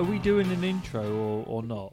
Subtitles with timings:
[0.00, 1.92] Are we doing an intro or, or not?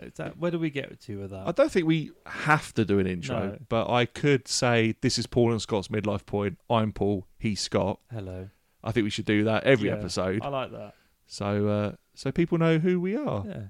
[0.00, 1.48] Is that where do we get to with that?
[1.48, 3.58] I don't think we have to do an intro, No.
[3.68, 6.58] but I could say this is Paul and Scott's midlife point.
[6.70, 7.26] I'm Paul.
[7.36, 7.98] He's Scott.
[8.12, 8.50] Hello.
[8.84, 10.94] I think we should do that every Yeah, episode, I like that.
[11.26, 13.44] so uh, so people know who we are.
[13.44, 13.62] Yeah.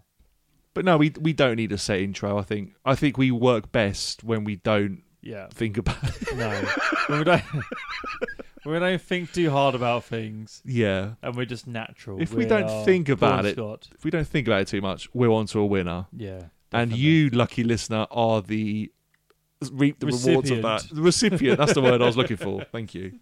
[0.75, 2.37] But no, we we don't need a set intro.
[2.37, 5.49] I think I think we work best when we don't Yeah.
[5.53, 6.37] think about it.
[6.37, 6.49] No.
[7.09, 7.63] when we don't when
[8.75, 12.21] we don't think too hard about things Yeah, and we're just natural.
[12.23, 15.31] If we don't think about it- if we don't think about it too much, we're
[15.33, 16.07] on to a winner.
[16.13, 16.43] Yeah.
[16.71, 16.99] And definitely.
[16.99, 18.93] you, lucky listener, are the
[19.73, 20.83] reap the rewards of that.
[20.83, 20.95] Recipient.
[20.97, 21.59] The recipient.
[21.59, 22.63] That's the word I was looking for.
[22.71, 23.19] Thank you.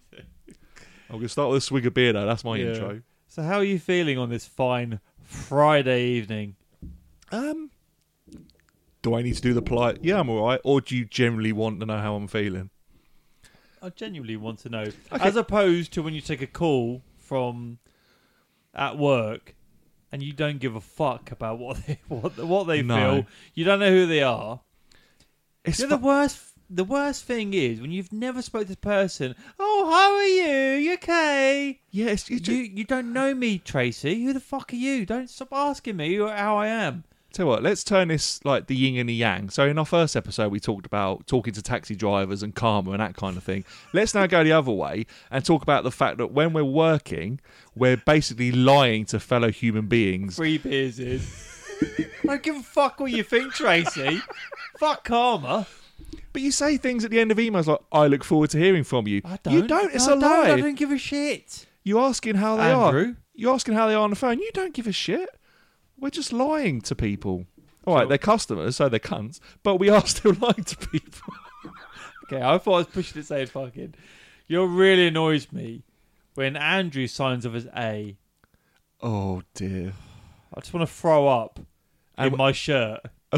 [1.09, 2.25] I'm gonna start with a swig of beer now.
[2.27, 2.67] That's my Yeah.
[2.73, 3.03] intro.
[3.28, 6.56] So how are you feeling on this fine Friday evening?
[7.33, 7.71] Um,
[9.07, 9.99] do I need to do the polite?
[10.03, 10.61] Yeah, I'm all right.
[10.65, 12.71] Or do you generally want to know how I'm feeling?
[13.81, 17.79] I genuinely want to know, as opposed to when you take a call from
[18.75, 19.55] at work
[20.11, 22.97] and you don't give a fuck about what they what, what they No.
[23.23, 23.27] feel.
[23.55, 24.61] You don't know who they are.
[25.65, 26.43] It's You know, the worst.
[26.69, 29.37] The worst thing is when you've never spoke to this person.
[29.57, 30.79] Oh, how are you?
[30.81, 31.79] You okay?
[31.93, 34.25] yeah, it's, it's You you don't know me, Tracy.
[34.25, 35.07] Who the fuck are you?
[35.07, 37.05] Don't stop asking me how I am.
[37.37, 39.51] Tell you what, let's turn this like the yin and the yang.
[39.51, 43.01] So in our first episode, we talked about talking to taxi drivers and karma and
[43.01, 43.62] that kind of thing.
[43.93, 47.39] Let's now go the other way and talk about the fact that when we're working,
[47.75, 50.37] we're basically lying to fellow human beings.
[50.37, 51.20] Three beers in.
[52.25, 54.22] I don't give a fuck what you think, Tracy.
[54.78, 55.66] fuck karma.
[56.32, 58.82] But you say things at the end of emails like, "I look forward to hearing
[58.82, 59.53] from you." I don't.
[59.53, 59.94] You don't.
[59.94, 61.66] It's I a don't, I don't give a shit.
[61.84, 63.11] You asking how they Andrew?
[63.11, 63.16] are.
[63.34, 64.38] You asking how they are on the phone.
[64.38, 65.28] You don't give a shit.
[65.99, 67.47] We're just lying to people.
[67.87, 71.34] All right, they're customers, so they're cunts, but we are still lying to people.
[72.25, 73.95] Okay, I thought I was pushing to say fucking.
[74.49, 75.83] You really annoys me
[76.35, 78.17] when Andrew signs off as A.
[79.01, 79.93] Oh dear.
[80.55, 81.61] I just want to throw up
[82.17, 83.01] And in my shirt.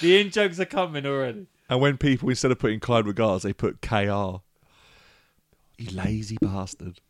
[0.00, 1.46] the in jokes are coming already.
[1.68, 4.40] And when people instead of putting kind regards, they put KR.
[5.78, 7.00] You lazy bastard.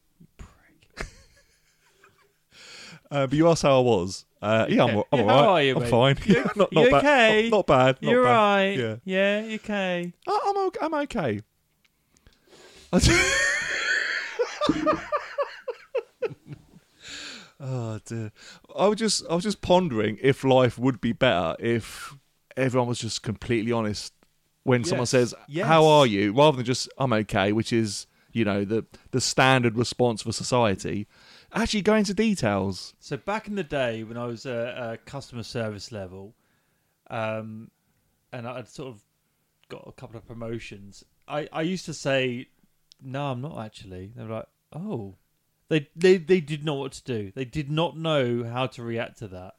[3.11, 4.25] Uh, but you asked how I was.
[4.41, 5.03] Uh, yeah, I'm, Yeah.
[5.13, 5.91] I'm Yeah, all how are you, I'm mate?
[5.91, 6.17] fine.
[6.27, 6.95] You- not, you not bad.
[7.05, 7.43] okay?
[7.51, 8.03] Not, not bad.
[8.03, 8.31] Not You're bad.
[8.33, 8.79] right.
[8.79, 8.97] Yeah.
[9.05, 10.13] Yeah, you okay.
[10.27, 11.11] Oh, I'm, okay.
[11.31, 11.41] I'm
[12.95, 13.29] okay.
[17.61, 18.33] oh dear.
[18.77, 22.15] I was just I was just pondering if life would be better if
[22.57, 24.13] everyone was just completely honest
[24.65, 25.67] when someone says, Yes.
[25.67, 29.77] "How are you?" rather than just "I'm okay," which is you know the the standard
[29.77, 31.07] response for society.
[31.53, 32.95] Actually, go into details.
[33.01, 36.35] So back in the day when I was a, a customer service level,
[37.09, 37.71] um,
[38.33, 39.03] and I'd sort of
[39.69, 42.49] got a couple of promotions, I, I used to say,
[43.03, 45.17] "No, I'm not actually." They're like, "Oh,"
[45.69, 47.33] they they they did not know what to do.
[47.35, 49.57] They did not know how to react to that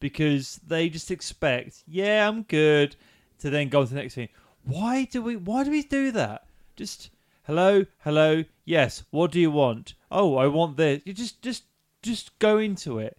[0.00, 2.96] because they just expect, "Yeah, I'm good,"
[3.40, 4.28] to then go to the next thing.
[4.64, 5.36] Why do we?
[5.36, 6.46] Why do we do that?
[6.76, 7.10] Just
[7.44, 9.04] hello, hello, yes.
[9.10, 9.94] What do you want?
[10.10, 11.02] Oh, I want this.
[11.04, 11.64] You just just
[12.02, 13.16] just go into it.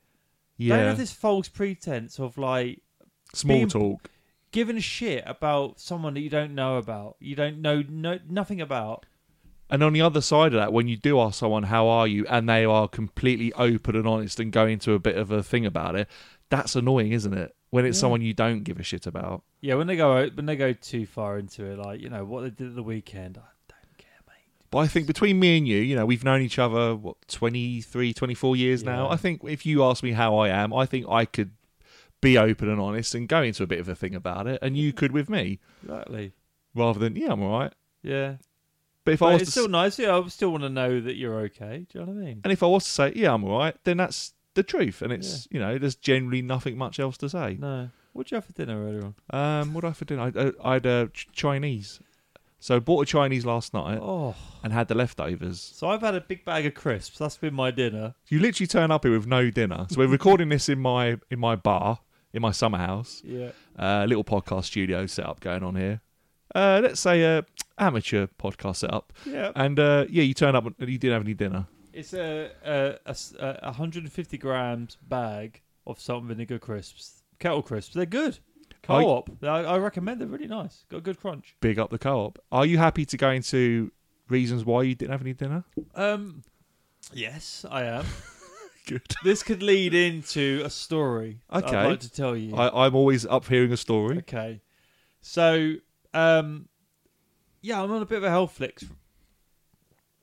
[0.58, 0.78] Yeah.
[0.78, 2.82] Don't have this false pretense of like
[3.34, 4.10] small being- talk.
[4.52, 7.16] giving a shit about someone that you don't know about.
[7.20, 9.06] You don't know no nothing about.
[9.70, 12.28] And on the other side of that, when you do ask someone, how are you?
[12.28, 15.66] And they are completely open and honest and go into a bit of a thing
[15.66, 16.08] about it,
[16.50, 17.56] that's annoying, isn't it?
[17.72, 18.02] When it's Yeah.
[18.02, 19.42] someone you don't give a shit about.
[19.62, 22.42] Yeah, when they go when they go too far into it, like you know what
[22.42, 23.40] they did at the weekend.
[23.40, 24.62] I don't care, mate.
[24.74, 28.12] But I think between me and you, you know, we've known each other, what, 23,
[28.12, 29.08] 24 years now.
[29.08, 31.52] I think if you ask me how I am, I think I could
[32.22, 34.58] be open and honest and go into a bit of a thing about it.
[34.64, 36.34] And you could with me, Exactly.
[36.74, 37.72] rather than, yeah, I'm all right.
[38.02, 38.38] Yeah.
[39.06, 40.00] But if I was it's to still s- nice.
[40.00, 41.86] Yeah, I still want to know that you're okay.
[41.92, 42.42] Do you know what I mean?
[42.44, 45.04] and if I was to say, yeah, I'm all right, then that's the truth.
[45.04, 47.58] And it's, you know, there's generally nothing much else to say.
[47.60, 47.90] No.
[48.14, 49.16] What'd you have for dinner earlier on?
[49.40, 50.32] Um, what I have for dinner?
[50.36, 52.00] I, uh, I had uh, ch- Chinese.
[52.64, 55.60] So bought a Chinese last night Oh, and had the leftovers.
[55.60, 57.18] so I've had a big bag of crisps.
[57.18, 58.16] That's been my dinner.
[58.30, 59.86] You literally turn up here with no dinner.
[59.90, 62.00] So we're recording this in my in my bar
[62.32, 63.22] in my summer house.
[63.26, 63.50] Yeah.
[63.78, 66.00] Uh, little podcast studio setup going on here.
[66.56, 67.44] Uh, let's say a
[67.78, 69.12] amateur podcast setup.
[69.26, 69.52] Yeah.
[69.58, 71.68] And uh, yeah, you turn up and you didn't have any dinner.
[71.92, 77.62] It's a, a, a s- a 150 grams bag of salt and vinegar crisps, kettle
[77.62, 77.94] crisps.
[77.94, 78.40] They're good.
[78.84, 79.30] Co-op.
[79.44, 80.20] I, I recommend.
[80.22, 80.86] They're really nice.
[80.90, 81.56] Got a good crunch.
[81.62, 82.38] Big up the co-op.
[82.52, 83.92] Are you happy to go into
[84.30, 85.64] reasons why you didn't have any dinner?
[85.96, 86.44] Um,
[87.14, 88.06] yes, I am.
[88.86, 89.02] Good.
[89.24, 91.40] this could lead into a story.
[91.50, 91.78] that Okay.
[91.78, 92.54] I'd like to tell you.
[92.56, 94.18] I, I'm always up hearing a story.
[94.20, 94.62] Okay.
[95.22, 95.76] So,
[96.14, 96.68] um,
[97.62, 98.84] yeah, I'm on a bit of a health flicks.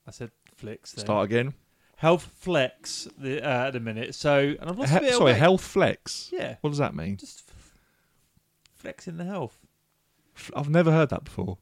[0.07, 0.93] I said flicks.
[0.93, 1.05] There.
[1.07, 1.55] Start again.
[1.97, 4.15] Health Flex the, uh, at the minute.
[4.15, 5.39] So, and I've lost a He- bit of sorry, weight.
[5.39, 6.29] Health Flex.
[6.33, 7.17] Yeah, What does that mean?
[7.17, 7.51] just
[8.81, 9.59] flexing the health.
[10.37, 11.59] F- I've never heard that before.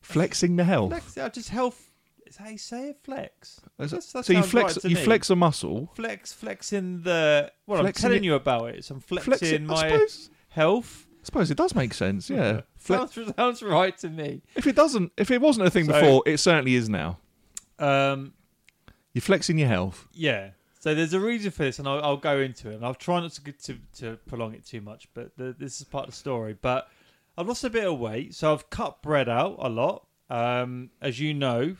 [0.00, 0.90] Flexing the health.
[0.90, 1.90] Flex, uh, just health.
[2.26, 2.98] Is how you say it?
[3.02, 3.60] Flex.
[3.76, 5.02] That's- that so you sounds flex right to you me.
[5.04, 5.90] flex a muscle.
[5.94, 7.50] Flex, flexing the.
[7.66, 8.84] Well, Flexing I'm telling it- you about it.
[8.84, 10.30] So I'm flexing Flexing, my I suppose.
[10.50, 11.06] health.
[11.10, 12.30] I suppose it does make sense.
[12.30, 12.60] Yeah.
[12.76, 14.42] Fle- sounds, sounds right to me.
[14.54, 17.18] if it doesn't, if it wasn't a thing So- before, it certainly is now.
[17.78, 18.32] Um,
[19.12, 20.06] You're flexing your health.
[20.12, 20.50] yeah.
[20.80, 22.76] So there's a reason for this, and I'll, I'll go into it.
[22.76, 25.84] And I'll try not to to, to prolong it too much, but the, this is
[25.84, 26.56] part of the story.
[26.60, 26.88] But
[27.36, 30.06] I've lost a bit of weight, so I've cut bread out a lot.
[30.30, 31.76] Um, as you know,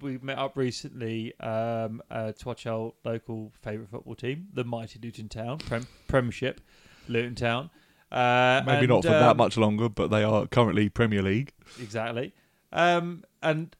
[0.00, 5.00] we met up recently um, uh, to watch our local favourite football team, the mighty
[5.02, 6.60] Luton Town Prem- Premiership,
[7.08, 7.70] Luton Town.
[8.12, 11.52] Uh, Maybe and, not for that um, much longer, but they are currently Premier League.
[11.80, 12.32] Exactly.
[12.72, 13.74] Um, and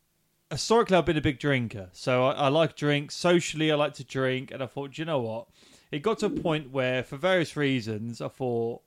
[0.55, 1.91] historically, I've been a big drinker.
[1.93, 3.15] So I, I like drinks.
[3.15, 4.51] Socially, I like to drink.
[4.51, 5.49] And I thought, "Do you know what?
[5.93, 8.83] It got to a point where, for various reasons, I thought,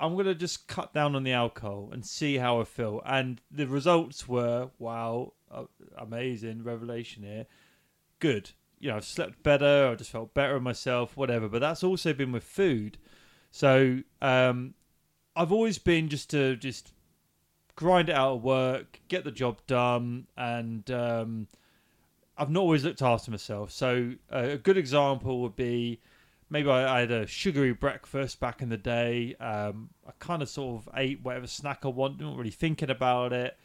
[0.00, 3.00] I'm to just cut down on the alcohol and see how I feel.
[3.06, 5.34] And the results were, wow,
[5.96, 7.46] amazing, revelation here.
[8.18, 8.50] Good.
[8.80, 9.88] You know, I've slept better.
[9.92, 11.48] I just felt better in myself, whatever.
[11.48, 12.98] But that's also been with food.
[13.50, 14.74] So um,
[15.36, 16.92] I've always been just to just
[17.76, 21.48] grind it out at work, get the job done, and um,
[22.36, 23.70] I've not always looked after myself.
[23.70, 26.00] So uh, a good example would be
[26.50, 29.34] maybe I, I had a sugary breakfast back in the day.
[29.40, 33.32] Um, I kind of sort of ate whatever snack I want, not really thinking about
[33.32, 33.56] it.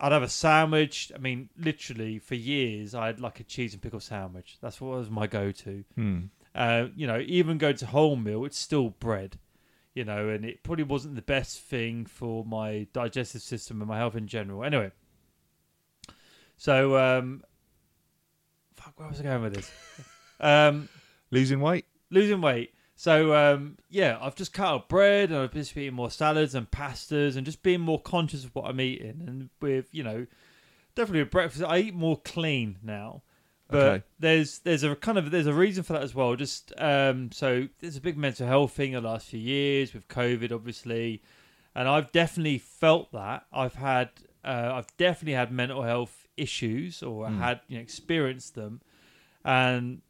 [0.00, 1.12] I'd have a sandwich.
[1.14, 4.58] I mean, literally for years, I had like a cheese and pickle sandwich.
[4.60, 5.84] That's what was my go-to.
[5.94, 6.20] Hmm.
[6.54, 9.38] Uh, you know, even going to wholemeal, it's still bread.
[9.94, 13.98] You know, and it probably wasn't the best thing for my digestive system and my
[13.98, 14.64] health in general.
[14.64, 14.90] Anyway,
[16.56, 17.42] so um,
[18.76, 19.70] fuck, where was I going with this?
[20.40, 20.88] um,
[21.30, 21.86] Losing weight.
[22.10, 22.72] losing weight.
[22.94, 26.54] So um, yeah, I've just cut out bread and I've just been eating more salads
[26.54, 29.24] and pastas and just being more conscious of what I'm eating.
[29.26, 30.26] And with you know,
[30.94, 33.22] definitely with breakfast, I eat more clean now.
[33.72, 34.02] But Okay.
[34.18, 36.36] there's there's a kind of there's a reason for that as well.
[36.36, 40.52] Just um, so there's a big mental health thing the last few years with COVID,
[40.52, 41.22] obviously,
[41.74, 43.46] and I've definitely felt that.
[43.52, 44.10] I've had
[44.44, 47.38] uh, I've definitely had mental health issues or Mm.
[47.38, 48.80] had you know experienced them,
[49.44, 50.02] and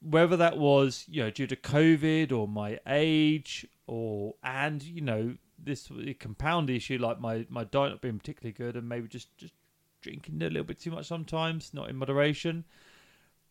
[0.00, 5.34] whether that was you know due to COVID or my age or and you know
[5.58, 9.54] this compound issue like my my diet not being particularly good and maybe just just
[10.02, 12.64] drinking a little bit too much sometimes, not in moderation,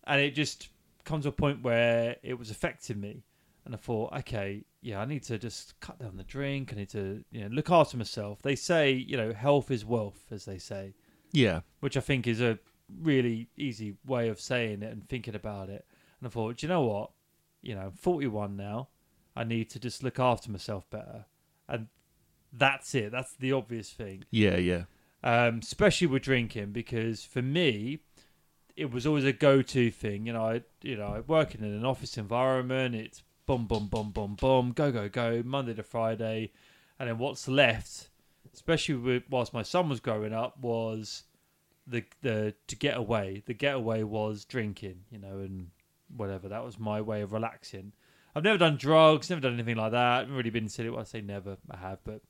[0.08, 0.70] and it just
[1.04, 3.24] comes to a point where it was affecting me,
[3.66, 6.72] and I thought, okay, yeah, I need to just cut down the drink.
[6.72, 8.42] I need to you know look after myself.
[8.42, 10.94] They say you know health is wealth, as they say
[11.32, 11.62] Yeah.
[11.80, 12.60] which I think is a
[13.02, 15.86] really easy way of saying it and thinking about it.
[16.20, 17.12] And I thought, do you know what?
[17.64, 18.90] You know, I'm 41 now.
[19.36, 21.26] I need to just look after myself better.
[21.68, 21.88] And
[22.54, 23.12] that's it.
[23.12, 24.24] That's the obvious thing.
[24.30, 24.58] Yeah.
[24.58, 24.84] Yeah.
[25.24, 28.00] Um, especially with drinking, because for me,
[28.76, 30.26] it was always a go-to thing.
[30.26, 32.96] You know, I you know, I work in an office environment.
[32.96, 36.52] It's boom, boom, boom, boom, boom, go, go, go, Monday to Friday,
[37.00, 38.10] and then what's left,
[38.54, 41.24] especially with, whilst my son was growing up, was
[41.88, 43.44] the the to get away.
[43.46, 45.02] The getaway was drinking.
[45.10, 45.70] You know, and
[46.16, 46.50] whatever.
[46.50, 47.94] That was my way of relaxing.
[48.36, 50.22] I've never done drugs, never done anything like that.
[50.24, 50.90] I've really been silly.
[50.90, 52.22] Well, I say never, I have, but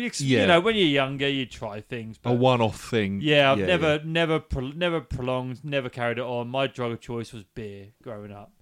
[0.00, 0.42] ex- yeah.
[0.42, 2.18] you know, when you're younger, you try things.
[2.18, 3.20] But a one-off thing.
[3.22, 6.48] yeah, I've yeah, never, never, pro- never prolonged, never carried it on.
[6.48, 8.52] My drug of choice was beer growing up,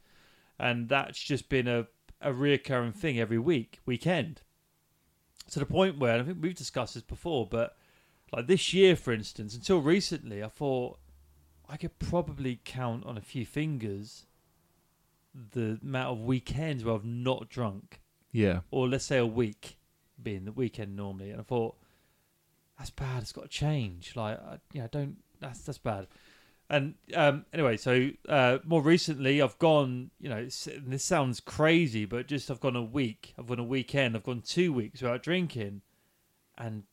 [0.59, 1.87] and that's just been a
[2.21, 4.41] a reoccurring thing every week, weekend.
[5.51, 7.77] To the point where and I think we've discussed this before, but
[8.33, 10.99] like this year, for instance, until recently, I thought
[11.69, 14.25] I could probably count on a few fingers
[15.35, 18.01] the amount of weekends where I've not drunk
[18.33, 18.61] Yeah.
[18.71, 19.77] or let's say a week
[20.25, 21.77] being the weekend normally and i thought
[22.79, 26.07] that's bad it's got to change like I, you know don't that's that's bad
[26.71, 32.27] and um anyway so uh more recently i've gone you know this sounds crazy but
[32.27, 35.83] just i've gone a week i've gone a weekend i've gone two weeks without drinking
[36.57, 36.85] and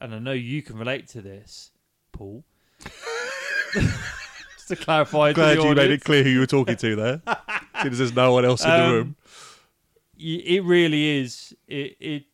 [0.00, 1.70] and i know you can relate to this
[2.12, 2.44] paul
[3.72, 6.96] just to clarify Glad to the you made it clear who you were talking to
[6.96, 7.22] there.
[7.82, 9.16] Since there's no one else in the Um, room.
[10.18, 12.24] it really is it, it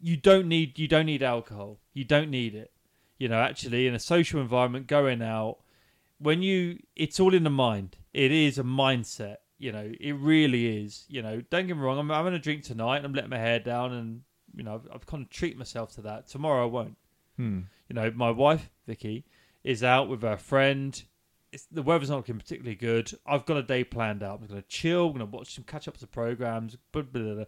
[0.00, 2.72] you don't need you don't need alcohol you don't need it
[3.18, 5.58] you know actually in a social environment going out
[6.18, 10.84] when you it's all in the mind it is a mindset you know it really
[10.84, 13.30] is you know don't get me wrong i'm, going to drink tonight and i'm letting
[13.30, 14.22] my hair down and
[14.54, 16.96] you know I've, I've kind of treat myself to that tomorrow i won't
[17.36, 17.60] Hmm.
[17.88, 19.24] you know my wife vicky
[19.62, 21.00] is out with her friend
[21.52, 23.10] it's, the weather's not looking particularly good.
[23.26, 24.40] I've got a day planned out.
[24.40, 25.06] I'm going to chill.
[25.06, 26.76] I'm going to watch some catch ups of programs.
[26.92, 27.44] Blah, blah, blah.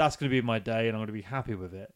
[0.00, 1.92] That's going to be my day, and I'm going to be happy with it.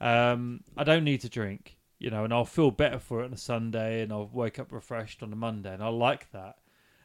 [0.00, 3.34] Um, I don't need to drink, you know, and I'll feel better for it on
[3.34, 6.56] a Sunday, and I'll wake up refreshed on a Monday, and I like that.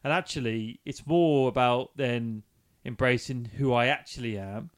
[0.01, 2.43] And actually, it's more about then
[2.85, 4.69] embracing who I actually am,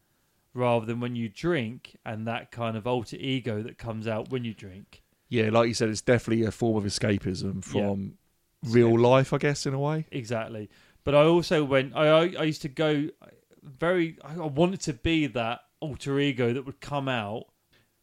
[0.55, 4.43] rather than when you drink and that kind of alter ego that comes out when
[4.45, 5.03] you drink.
[5.29, 7.81] Yeah, like you said, it's definitely a form of escapism Yeah.
[7.83, 8.13] from
[8.63, 10.07] real life, I guess, in a way.
[10.11, 10.71] Exactly.
[11.03, 11.95] But I also went.
[11.95, 13.09] I, I used to go
[13.65, 14.17] very.
[14.23, 17.45] I wanted to be that alter ego that would come out.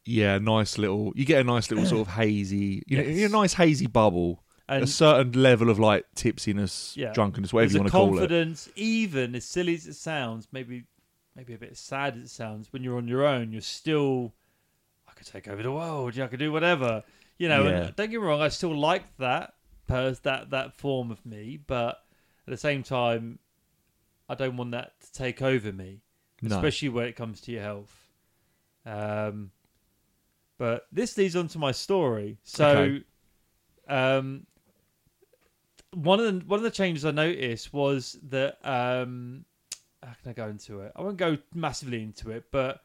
[0.04, 1.12] Yeah, nice little.
[1.14, 4.83] You get a nice little sort of hazy, you know, a nice hazy bubble, And
[4.83, 7.12] a certain level of like tipsiness, Yeah.
[7.12, 8.19] drunkenness, whatever there's you want to call it.
[8.19, 10.85] confidence, even as silly as it sounds, maybe
[11.37, 12.73] maybe a bit sad as it sounds.
[12.73, 14.35] When you're on your own, you're still.
[15.09, 16.19] I could take over the world.
[16.19, 17.04] I could do whatever.
[17.38, 17.62] You know.
[17.64, 17.71] Yeah.
[17.71, 18.40] And don't get me wrong.
[18.40, 19.54] I still like that
[19.87, 22.02] pers that that form of me, but
[22.47, 23.38] at the same time,
[24.33, 26.01] I don't want that to take over me.
[26.41, 28.09] No, especially when it comes to your health.
[28.85, 29.51] Um,
[30.59, 32.39] but this leads on to my story.
[32.43, 33.05] So, Okay.
[33.89, 34.47] um,
[35.95, 39.45] one of the one of the changes I noticed was that um,
[40.03, 40.93] how can I go into it?
[40.97, 42.81] I won't go massively into it, but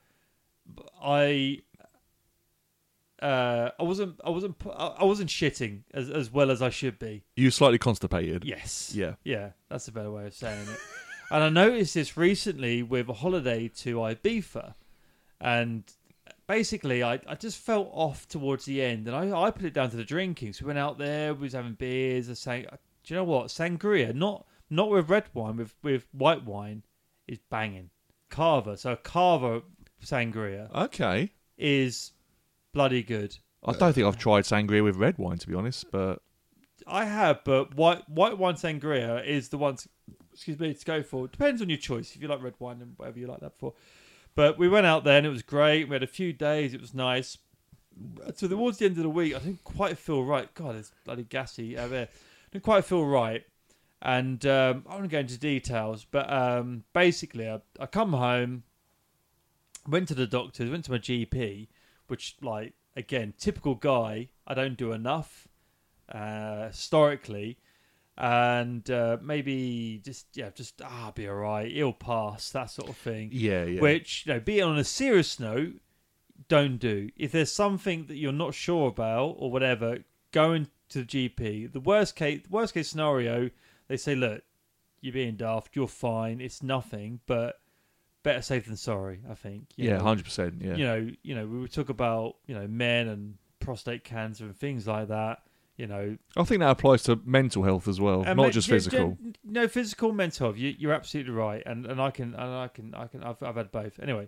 [1.02, 1.62] I.
[3.22, 4.20] Uh, I wasn't.
[4.24, 4.56] I wasn't.
[4.78, 7.24] I wasn't shitting as as well as I should be.
[7.36, 8.46] you slightly constipated.
[8.46, 8.92] Yes.
[8.94, 9.16] Yeah.
[9.24, 10.80] Yeah, that's a better way of saying it.
[11.32, 14.74] and I noticed this recently with a holiday to Ibiza.
[15.40, 15.84] And
[16.48, 19.08] basically, I, I just felt off towards the end.
[19.08, 20.54] And I, I put it down to the drinking.
[20.54, 22.30] So we went out there, we was having beers.
[22.30, 23.48] I sang, do you know what?
[23.48, 26.84] Sangria, not not with red wine, with, with white wine,
[27.28, 27.90] is banging.
[28.30, 28.76] Cava.
[28.78, 29.62] So Cava
[30.04, 31.32] Sangria Okay.
[31.58, 32.12] is
[32.74, 33.38] bloody good.
[33.66, 36.22] I don't think I've tried sangria with red wine, to be honest, but
[36.86, 39.78] I have, but white white wine sangria is the one.
[40.38, 41.28] Excuse me, to go for.
[41.28, 42.16] Depends on your choice.
[42.16, 43.74] If you like red wine and whatever you like that for.
[44.36, 45.90] But we went out there and it was great.
[45.90, 46.76] We had a few days.
[46.76, 47.40] It was nice.
[48.36, 50.54] So towards the end of the week, I didn't quite feel right.
[50.54, 52.06] God, it's bloody gassy out there.
[52.06, 53.46] I didn't quite feel right.
[54.00, 58.62] And um, I won't go into details, but um, basically, I, I come home,
[59.88, 61.68] went to the doctors, went to my GP,
[62.06, 64.30] which, like, again, typical guy.
[64.46, 65.48] I don't do enough
[66.12, 67.58] uh, historically,
[68.18, 71.72] and uh, maybe just yeah, just ah, be all right.
[71.72, 72.50] It'll pass.
[72.52, 73.30] That sort of thing.
[73.32, 73.82] yeah, yeah.
[73.82, 75.76] Which you know, be it on a serious note,
[76.48, 77.10] don't do.
[77.16, 80.00] If there's something that you're not sure about or whatever,
[80.32, 81.72] go into the GP.
[81.72, 83.52] The worst case, worst case scenario,
[83.88, 84.42] they say, look,
[85.02, 85.76] you're being daft.
[85.76, 86.42] You're fine.
[86.42, 87.60] It's nothing, but
[88.24, 89.22] better safe than sorry.
[89.30, 89.68] I think.
[89.76, 90.56] you yeah, hundred percent.
[90.62, 94.56] Yeah, you know, you know, we talk about you know men and prostate cancer and
[94.56, 95.44] things like that.
[95.78, 99.16] You know, I think that applies to mental health as well, not men- just physical.
[99.24, 100.58] yeah, no, physical, mental health.
[100.58, 103.56] You, you're absolutely right, and and I can and I can I can I've, I've
[103.56, 104.00] had both.
[104.00, 104.28] Anyway,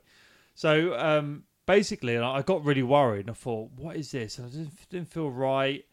[0.54, 4.38] so um, basically, and I got really worried, and I thought, what is this?
[4.38, 5.84] And I didn't, didn't feel right,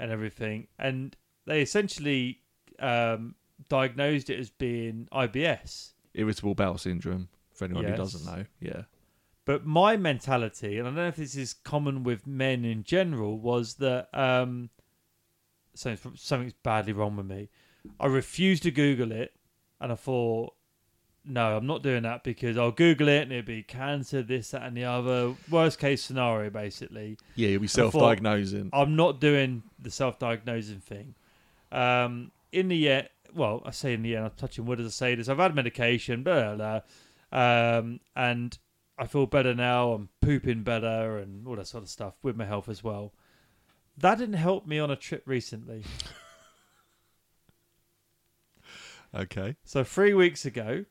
[0.00, 1.16] and everything, and
[1.46, 2.40] they essentially
[2.80, 3.36] um,
[3.68, 5.92] diagnosed it as being IBS.
[6.14, 7.28] Irritable bowel syndrome.
[7.52, 8.82] For anyone who doesn't know, yeah,
[9.44, 13.38] But my mentality, and I don't know if this is common with men in general,
[13.38, 14.70] was that um,
[15.74, 17.48] something's, something's badly wrong with me.
[18.00, 19.34] I refused to Google it,
[19.80, 20.54] and I thought,
[21.24, 24.62] no, I'm not doing that because I'll Google it and it'll be cancer, this, that,
[24.62, 25.34] and the other.
[25.50, 27.18] Worst case scenario, basically.
[27.34, 28.70] yeah, you'll be self-diagnosing.
[28.72, 31.14] I'm not doing the self-diagnosing thing.
[31.72, 34.90] Um, in the end, well, I say in the end, I'm touching wood as I
[34.90, 35.28] say this.
[35.28, 36.80] I've had medication, blah, blah,
[37.30, 38.56] blah, um, and
[38.98, 39.92] I feel better now.
[39.92, 43.12] I'm pooping better and all that sort of stuff with my health as well.
[43.98, 45.84] That didn't help me on a trip recently.
[49.14, 50.84] Okay, So three weeks ago,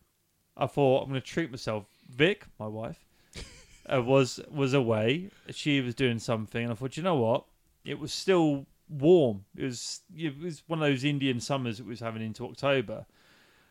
[0.56, 1.88] I thought I'm going to treat myself.
[2.10, 3.04] Vic, my wife,
[3.94, 5.30] uh, was was away.
[5.50, 7.44] She was doing something, and I thought, you know what?
[7.84, 9.44] It was still warm.
[9.58, 13.06] It was it was one of those Indian summers it was having into October,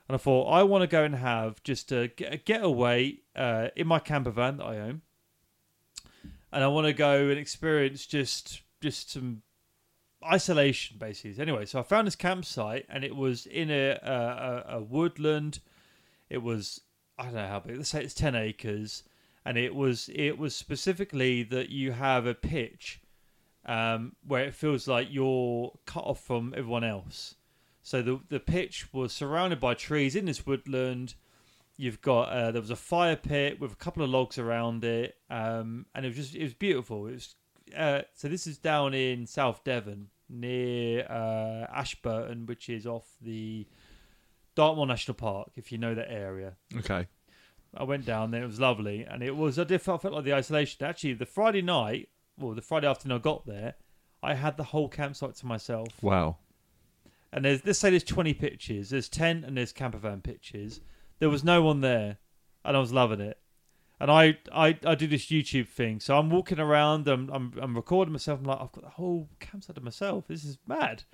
[0.06, 3.68] and I thought I want to go and have just a get- a getaway uh,
[3.74, 5.00] in my camper van that I own,
[6.52, 9.42] and I want to go and experience just just some
[10.24, 11.40] isolation basically.
[11.40, 15.60] Anyway, so I found this campsite and it was in a a, a, woodland.
[16.28, 16.80] It was
[17.18, 17.76] I don't know how big.
[17.76, 19.04] Let's say it's ten acres,
[19.44, 23.00] and it was it was specifically that you have a pitch
[23.64, 27.36] um, where it feels like you're cut off from everyone else.
[27.82, 31.14] So the the pitch was surrounded by trees in this woodland.
[31.76, 35.16] You've got uh, there was a fire pit with a couple of logs around it,
[35.30, 37.06] um, and it was just it was beautiful.
[37.08, 37.34] It was
[37.76, 43.66] uh, so this is down in South Devon, near uh, Ashburton, which is off the
[44.54, 46.54] Dartmoor National Park, if you know that area.
[46.76, 47.06] Okay.
[47.74, 48.42] I went down there.
[48.42, 49.58] It was lovely, and it was.
[49.58, 50.84] I did felt, felt like the isolation.
[50.84, 53.74] Actually, the Friday night, well, the Friday afternoon I got there,
[54.22, 55.88] I had the whole campsite to myself.
[56.02, 56.36] Wow.
[57.32, 58.90] And there's let's say there's 20 pitches.
[58.90, 60.80] There's 10 and there's camper van pitches.
[61.18, 62.18] There was no one there,
[62.64, 63.38] and I was loving it.
[64.02, 67.06] And I, I, I do this YouTube thing, so I'm walking around.
[67.06, 68.40] I'm, I'm, I'm recording myself.
[68.40, 70.26] I'm like, I've got the whole campsite to myself.
[70.26, 71.04] This is mad.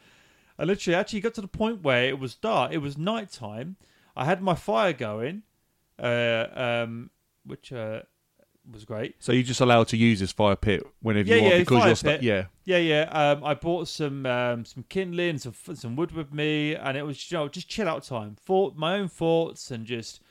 [0.58, 2.72] I literally actually got to the point where it was dark.
[2.72, 3.76] It was night time.
[4.16, 5.42] I had my fire going,
[6.02, 7.10] uh, um,
[7.44, 8.00] which uh,
[8.72, 9.16] was great.
[9.18, 12.02] So you're just allowed to use this fire pit whenever Yeah, you want yeah, because
[12.02, 12.44] fire you're yeah.
[12.64, 13.02] Yeah, yeah.
[13.10, 17.30] Um, I bought some um, some kindling, some some wood with me, and it was
[17.30, 18.34] you know just chill out time.
[18.40, 20.22] Thought my own thoughts, and just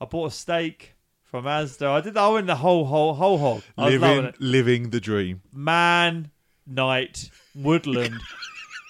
[0.00, 0.94] I bought a steak
[1.30, 1.86] from Asda.
[1.86, 2.16] I did.
[2.16, 3.62] I went the whole whole whole hog.
[3.78, 4.40] I was loving living it.
[4.40, 5.42] living the dream.
[5.52, 6.30] Man,
[6.66, 8.20] night, woodland.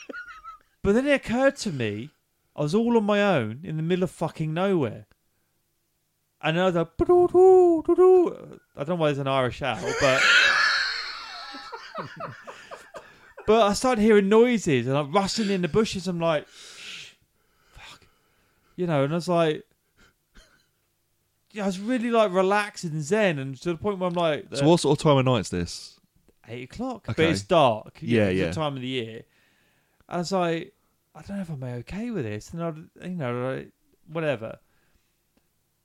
[0.82, 2.10] but then it occurred to me,
[2.56, 5.06] I was all on my own in the middle of fucking nowhere.
[6.42, 10.22] And I was like, "Ba-doo-doo, doo-doo." I don't know why there's an Irish owl, but.
[13.46, 16.08] but I started hearing noises and I'm rustling in the bushes.
[16.08, 17.10] I'm like, Shh,
[17.74, 18.06] fuck.
[18.76, 19.64] You know, and I was like,
[21.52, 24.46] yeah, I was really like relaxed and zen and to the point where I'm like,
[24.54, 25.98] So what sort of time of night's this?
[26.48, 27.30] eight o'clock, but Okay.
[27.30, 27.98] it's dark.
[28.00, 28.46] Yeah, it's yeah.
[28.48, 29.22] The time of the year.
[30.08, 30.74] I was like,
[31.14, 32.72] I don't know if I'm okay with this, and I,
[33.06, 33.72] you know, like,
[34.08, 34.58] whatever.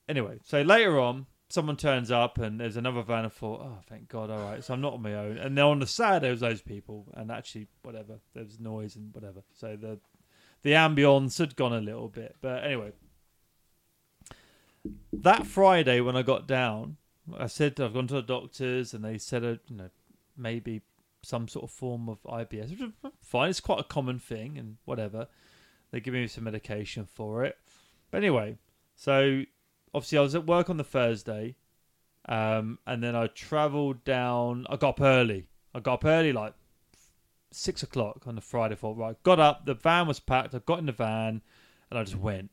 [0.07, 3.25] Anyway, so later on, someone turns up, and there's another van.
[3.25, 5.37] I thought, oh, thank God, all right, so I'm not on my own.
[5.37, 8.95] And then on the Saturday, there was those people, and actually, whatever, there was noise
[8.95, 9.41] and whatever.
[9.53, 9.99] So the
[10.63, 12.91] the ambience had gone a little bit, but anyway.
[15.13, 16.97] That Friday when I got down,
[17.37, 19.89] I said I've gone to the doctors, and they said, uh, you know,
[20.37, 20.81] maybe
[21.23, 23.49] some sort of form of IBS, fine.
[23.49, 25.27] It's quite a common thing, and whatever.
[25.91, 27.57] They give me some medication for it.
[28.11, 28.57] But anyway,
[28.95, 29.43] so
[29.93, 31.55] obviously I was at work on the Thursday,
[32.27, 34.67] um, and then I travelled down.
[34.69, 35.47] I got up early.
[35.73, 36.53] I got up early, like
[37.51, 38.75] six o'clock on the Friday.
[38.75, 39.65] Thought right, got up.
[39.65, 40.53] The van was packed.
[40.53, 41.41] I got in the van,
[41.89, 42.51] and I just went.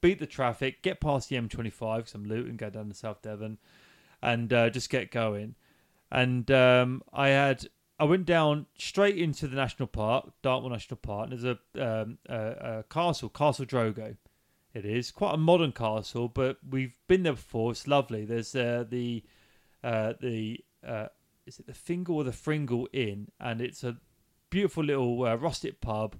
[0.00, 3.58] Beat the traffic, get past the M25 because I'm Luton, go down to South Devon,
[4.22, 5.54] and uh, just get going
[6.14, 7.66] and um, I had
[7.98, 11.30] I went down straight into the national park, Dartmoor National Park.
[11.30, 14.16] And there's a, um, a, a castle, Castle Drogo.
[14.72, 17.72] It is quite a modern castle, but we've been there before.
[17.72, 18.24] It's lovely.
[18.24, 19.24] There's uh, the
[19.82, 21.06] uh, the uh,
[21.46, 23.96] is it the Fingle or the Fringle Inn, and it's a
[24.50, 26.16] beautiful little uh, rustic pub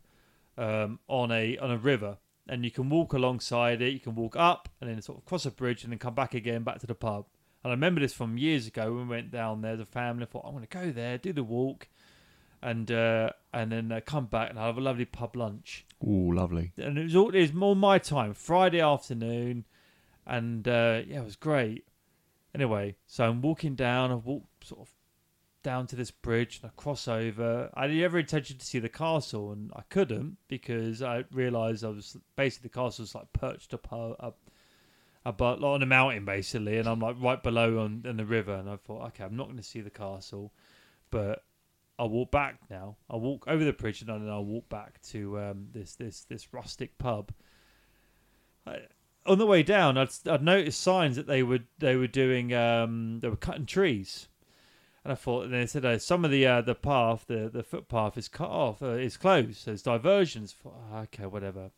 [0.58, 3.92] um, on a on a river, and you can walk alongside it.
[3.92, 6.34] You can walk up and then sort of cross a bridge and then come back
[6.34, 7.26] again back to the pub.
[7.62, 10.24] And I remember this from years ago when we went down there as a family.
[10.24, 11.88] I thought, I'm going to go there, do the walk,
[12.60, 15.86] and uh, and then uh, come back and have a lovely pub lunch.
[16.06, 16.72] Ooh, lovely.
[16.76, 19.64] And it was all it was more my time, Friday afternoon,
[20.26, 21.86] and uh, yeah, it was great.
[22.54, 24.10] Anyway, so I'm walking down.
[24.10, 24.90] I walk sort of
[25.64, 27.70] down to this bridge and I cross over.
[27.74, 31.88] I had every intention to see the castle, and I couldn't because I realised I
[31.88, 34.30] was basically the castle was like perched up uh,
[35.24, 38.54] about like on a mountain basically, and I'm like right below on in the river,
[38.54, 40.52] and I thought, okay, I'm not going to see the castle,
[41.10, 41.42] but
[41.98, 42.96] I'll walk back now.
[43.08, 46.52] I'll walk over the bridge and then I'll walk back to um, this this this
[46.52, 47.32] rustic pub.
[48.66, 48.80] I,
[49.26, 53.20] on the way down, I'd, I'd noticed signs that they were they were doing um,
[53.20, 54.28] they were cutting trees,
[55.04, 55.44] and I thought.
[55.44, 58.50] And they said uh, some of the uh, the path, the the footpath is cut
[58.50, 59.58] off, uh, is closed.
[59.58, 60.54] So There's diversions.
[60.58, 61.70] I thought, "Oh, okay, whatever.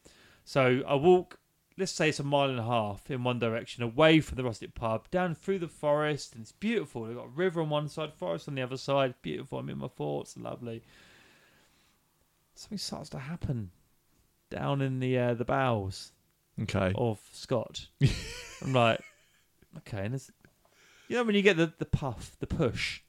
[0.44, 1.38] So I walk
[1.78, 4.74] let's say it's a mile and a half in one direction away from the rustic
[4.74, 7.04] pub, down through the forest, and it's beautiful.
[7.04, 9.14] They've got a river on one side, forest on the other side.
[9.20, 9.58] Beautiful.
[9.58, 10.82] I'm in my thoughts, lovely.
[12.54, 13.70] Something starts to happen
[14.48, 16.12] down in the uh, the bowels
[16.62, 16.92] Okay.
[16.96, 17.88] of Scott.
[18.62, 19.00] I'm like,
[19.78, 20.30] okay, and it's,
[21.08, 23.02] you know when you get the, the puff, the push,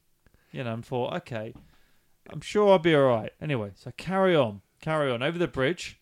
[0.52, 1.54] you know, and thought, okay,
[2.30, 3.32] I'm sure I'll be all right.
[3.42, 6.00] Anyway, so carry on, carry on over the bridge,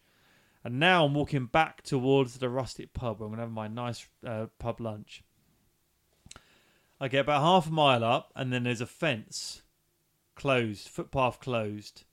[0.64, 4.08] and now I'm walking back towards the rustic pub where I'm gonna have my nice
[4.26, 5.24] uh, pub lunch.
[7.00, 9.62] I get about half a mile up, and then there's a fence
[10.36, 12.04] closed, footpath closed,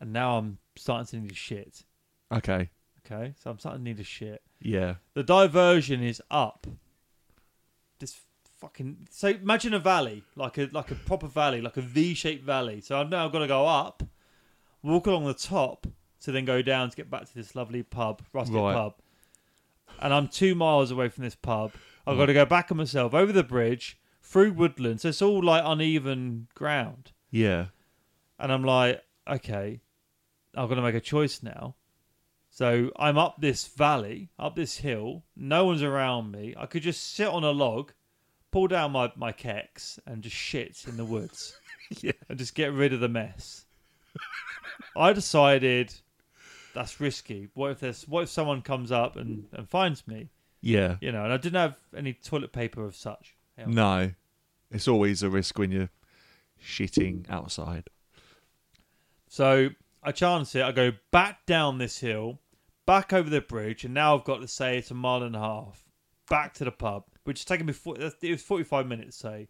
[0.00, 1.84] and now I'm starting to need a shit.
[2.32, 2.70] Okay.
[3.06, 4.42] Okay, so I'm starting to need a shit.
[4.60, 4.94] Yeah.
[5.12, 6.66] The diversion is up.
[8.64, 12.80] Fucking so imagine a valley, like a like a proper valley, like a V-shaped valley.
[12.80, 14.02] So I've now got to go up,
[14.82, 15.86] walk along the top,
[16.22, 18.72] to then go down to get back to this lovely pub, rustic Right.
[18.72, 18.94] pub.
[20.00, 21.72] And I'm two miles away from this pub.
[22.06, 22.36] I've got to mm.
[22.36, 25.02] go back on myself over the bridge through woodland.
[25.02, 27.12] So it's all like uneven ground.
[27.30, 27.66] Yeah.
[28.38, 29.82] And I'm like, okay,
[30.54, 31.74] I've got to make a choice now.
[32.48, 35.24] So I'm up this valley, up this hill.
[35.36, 36.54] No one's around me.
[36.56, 37.92] I could just sit on a log,
[38.54, 41.58] pull down my my keks, and just shit in the woods.
[42.00, 42.12] Yeah.
[42.30, 43.66] and just get rid of the mess.
[44.96, 45.92] I decided
[46.72, 47.50] that's risky.
[47.52, 50.30] What if there's what if someone comes up and, and finds me?
[50.62, 50.96] Yeah.
[51.02, 53.36] You know, and I didn't have any toilet paper of such.
[53.58, 53.68] Hell.
[53.68, 54.12] No.
[54.70, 55.90] It's always a risk when you're
[56.58, 57.90] shitting outside.
[59.28, 59.68] So
[60.02, 60.62] I chance it.
[60.62, 62.40] I go back down this hill,
[62.86, 65.40] back over the bridge, and now I've got to say it's a mile and a
[65.40, 65.84] half
[66.30, 67.72] back to the pub, which is taking me.
[67.72, 69.48] 40, it was forty-five minutes, say,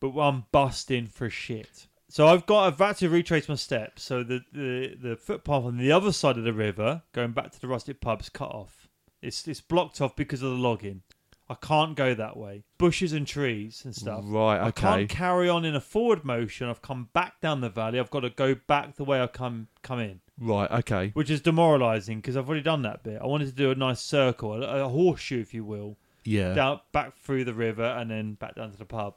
[0.00, 1.86] but I'm busting for shit.
[2.08, 4.02] So I've got I've had to retrace my steps.
[4.02, 7.60] So the, the the footpath on the other side of the river, going back to
[7.60, 8.88] the rustic pub's cut off.
[9.22, 11.02] It's it's blocked off because of the logging.
[11.48, 12.64] I can't go that way.
[12.78, 14.22] Bushes and trees and stuff.
[14.24, 14.66] Right, okay.
[14.66, 16.68] I can't carry on in a forward motion.
[16.68, 17.98] I've come back down the valley.
[17.98, 21.10] I've got to go back the way I come come in, Right, okay.
[21.14, 23.20] which is demoralising because I've already done that bit.
[23.20, 26.54] I wanted to do a nice circle, a, a horseshoe, if you will, Yeah.
[26.54, 29.14] down back through the river and then back down to the pub.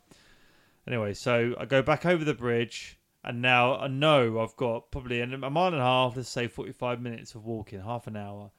[0.87, 5.19] Anyway, so I go back over the bridge, and now I know I've got probably
[5.21, 6.15] a mile and a half.
[6.15, 8.51] Let's say forty-five minutes of walking, half an hour,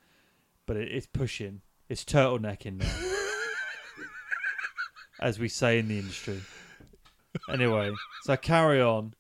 [0.67, 1.61] but it, it's pushing.
[1.89, 3.13] It's turtlenecking now,
[5.21, 6.41] as we say in the industry.
[7.49, 9.15] Anyway, so I carry on.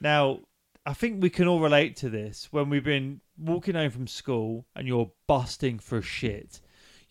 [0.00, 0.40] Now,
[0.84, 4.66] I think we can all relate to this when we've been walking home from school
[4.76, 6.60] and you're busting for shit.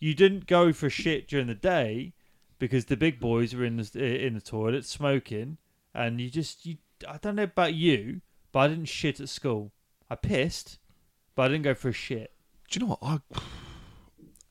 [0.04, 2.12] You didn't go for shit during the day
[2.58, 5.56] because the big boys were in the in the toilet smoking,
[5.94, 6.76] and you just you.
[7.08, 8.20] I don't know about you,
[8.52, 9.72] but I didn't shit at school.
[10.10, 10.78] I pissed,
[11.34, 12.34] but I didn't go for a shit.
[12.68, 13.22] Do you know what?
[13.32, 13.40] I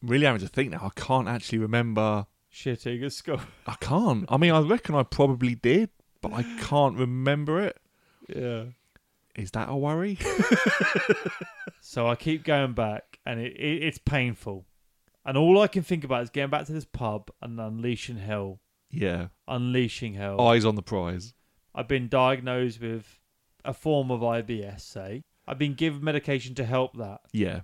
[0.01, 0.91] really having to think now.
[0.91, 2.25] I can't actually remember.
[2.51, 3.39] Shitting at school.
[3.67, 4.25] I can't.
[4.29, 7.77] I mean, I reckon I probably did, but I can't remember it.
[8.27, 8.63] Yeah.
[9.35, 10.17] Is that a worry?
[11.85, 14.65] So I keep going back, and it, it it's painful.
[15.25, 18.59] And all I can think about is getting back to this pub and unleashing hell.
[18.89, 19.27] yeah.
[19.47, 20.39] Unleashing hell.
[20.41, 21.33] Eyes on the prize.
[21.75, 23.19] I've been diagnosed with
[23.65, 25.15] a form of IBS, say.
[25.17, 25.19] Eh?
[25.47, 27.21] I've been given medication to help that.
[27.31, 27.62] Yeah.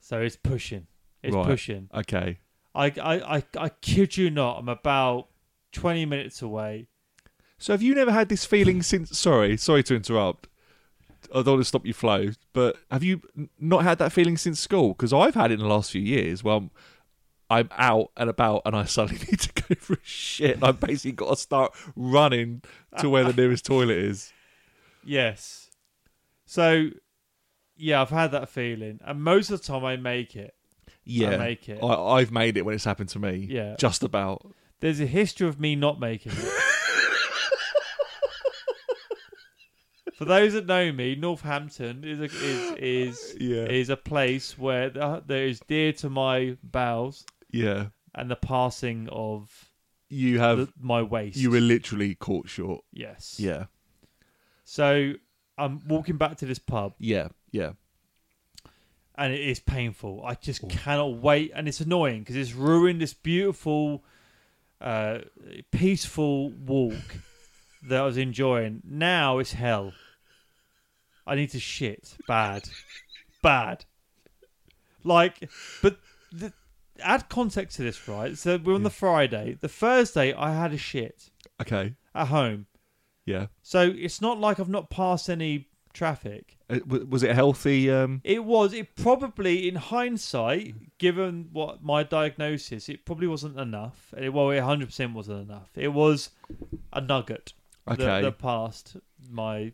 [0.00, 0.86] So it's pushing.
[1.22, 1.46] It's Right.
[1.46, 1.88] pushing.
[1.94, 2.38] Okay.
[2.74, 5.28] I, I, I, I kid you not, I'm about
[5.72, 6.88] 20 minutes away.
[7.58, 9.16] So have you never had this feeling since?
[9.16, 10.48] Sorry, sorry to interrupt.
[11.32, 13.22] I don't want to stop you flow, but have you
[13.58, 14.88] not had that feeling since school?
[14.88, 16.44] Because I've had it in the last few years.
[16.44, 16.70] Well,
[17.50, 20.56] I'm out and about, and I suddenly need to go for a shit.
[20.56, 22.62] And I've basically got to start running
[22.98, 24.32] to where the nearest toilet is.
[25.04, 25.68] Yes.
[26.46, 26.90] So,
[27.76, 29.00] yeah, I've had that feeling.
[29.04, 30.54] And most of the time I make it.
[31.04, 31.82] Yeah, make it.
[31.82, 33.48] I, I've made it when it's happened to me.
[33.50, 33.74] Yeah.
[33.80, 34.46] just about.
[34.78, 36.52] There's a history of me not making it.
[40.22, 43.64] For those that know me, Northampton is a, is is Yeah.
[43.64, 49.08] is a place where th- that is dear to my bowels Yeah, and the passing
[49.10, 49.50] of
[50.08, 50.58] you have.
[50.58, 51.36] the, my waist.
[51.38, 52.82] you were literally caught short.
[52.92, 53.36] yes.
[53.40, 53.64] Yeah,
[54.64, 55.14] So
[55.58, 57.72] I'm walking back to this pub, yeah, yeah.
[59.16, 60.22] and it is painful.
[60.24, 64.04] I just cannot wait, and it's annoying because it's ruined this beautiful,
[64.80, 65.18] uh,
[65.72, 67.16] peaceful walk
[67.88, 68.82] that I was enjoying.
[68.84, 69.92] Now it's hell.
[71.26, 72.68] I need to shit bad,
[73.42, 73.84] bad.
[75.04, 75.48] Like,
[75.82, 75.98] but
[76.32, 76.52] the,
[77.00, 78.36] add context to this, right?
[78.38, 79.56] So we're on the Friday.
[79.60, 81.30] The Thursday, I had a shit
[81.60, 81.94] Okay.
[82.14, 82.66] at home.
[83.24, 83.46] Yeah.
[83.62, 86.56] So it's not like I've not passed any traffic.
[86.70, 87.90] Uh, w- was it healthy?
[87.90, 88.72] Um, It was.
[88.72, 94.12] It probably, in hindsight, given what my diagnosis, it probably wasn't enough.
[94.16, 95.70] It, well, it 100% wasn't enough.
[95.76, 96.30] It was
[96.92, 97.52] a nugget
[97.86, 98.96] that, that passed
[99.30, 99.72] my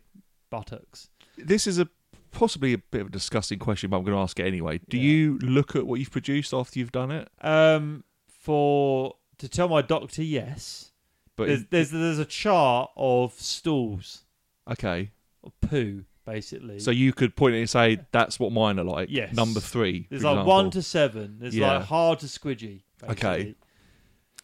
[0.49, 1.09] buttocks.
[1.45, 1.87] This is a
[2.31, 4.79] possibly a bit of a disgusting question, but I'm going to ask it anyway.
[4.89, 5.03] Do Yeah.
[5.03, 7.27] you look at what you've produced after you've done it?
[7.41, 10.91] Um, for to tell my doctor, yes.
[11.35, 14.25] But There's there's there's a chart of stools,
[14.69, 15.11] okay,
[15.43, 16.79] of poo, basically.
[16.79, 19.07] so you could point it and say that's what mine are like.
[19.09, 19.33] Yes.
[19.33, 20.05] Number three.
[20.09, 20.53] there's like example.
[20.53, 21.37] one to seven.
[21.39, 21.77] There's Yeah.
[21.77, 22.81] like hard to squidgy.
[23.07, 23.55] Okay.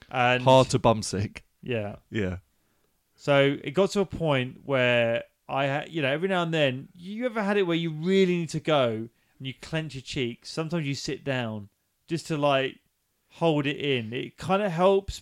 [0.09, 1.43] And hard to bum sick.
[1.61, 1.97] yeah.
[2.09, 2.37] Yeah.
[3.15, 7.25] So it got to a point where I you know, every now and then, you
[7.25, 8.87] ever had it where you really need to go
[9.37, 10.49] and you clench your cheeks?
[10.51, 11.69] Sometimes you sit down
[12.07, 12.79] just to like
[13.29, 14.11] hold it in.
[14.13, 15.21] It kind of helps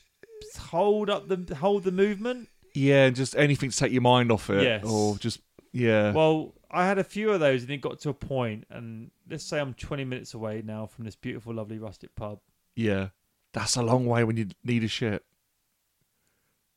[0.58, 2.48] hold up the hold the movement.
[2.74, 4.84] Yeah, and just anything to take your mind off it, Yes.
[4.86, 5.40] or just
[5.74, 6.12] yeah.
[6.12, 9.44] Well, I had a few of those, and it got to a point, and let's
[9.44, 12.40] say I'm 20 minutes away now from this beautiful, lovely rustic pub.
[12.76, 13.10] yeah,
[13.52, 15.24] that's a long way when you need a shit.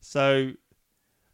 [0.00, 0.52] So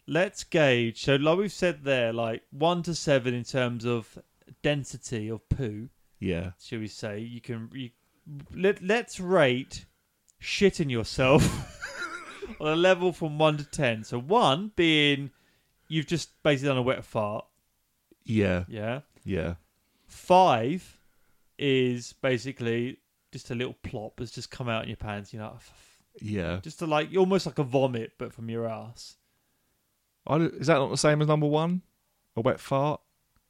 [0.06, 1.02] let's gauge.
[1.04, 4.18] So, like we've said there, like one to seven in terms of
[4.62, 5.88] density of poo,
[6.20, 6.52] Yeah.
[6.60, 7.90] shall we say, you can you,
[8.54, 9.86] let let's rate
[10.40, 11.42] shitting yourself
[12.60, 14.04] on a level from one to ten.
[14.04, 15.30] So one being
[15.88, 17.44] you've just basically done a wet fart,
[18.24, 18.64] Yeah.
[18.68, 19.00] yeah.
[19.24, 19.54] Yeah.
[20.06, 20.98] Five
[21.58, 22.98] is basically
[23.32, 25.32] just a little plop that's just come out in your pants.
[25.32, 25.56] You know,
[26.20, 26.60] Yeah.
[26.62, 29.16] just to like almost like a vomit, but from your ass.
[30.26, 31.82] I, is that not the same as number one?
[32.36, 33.00] A wet fart?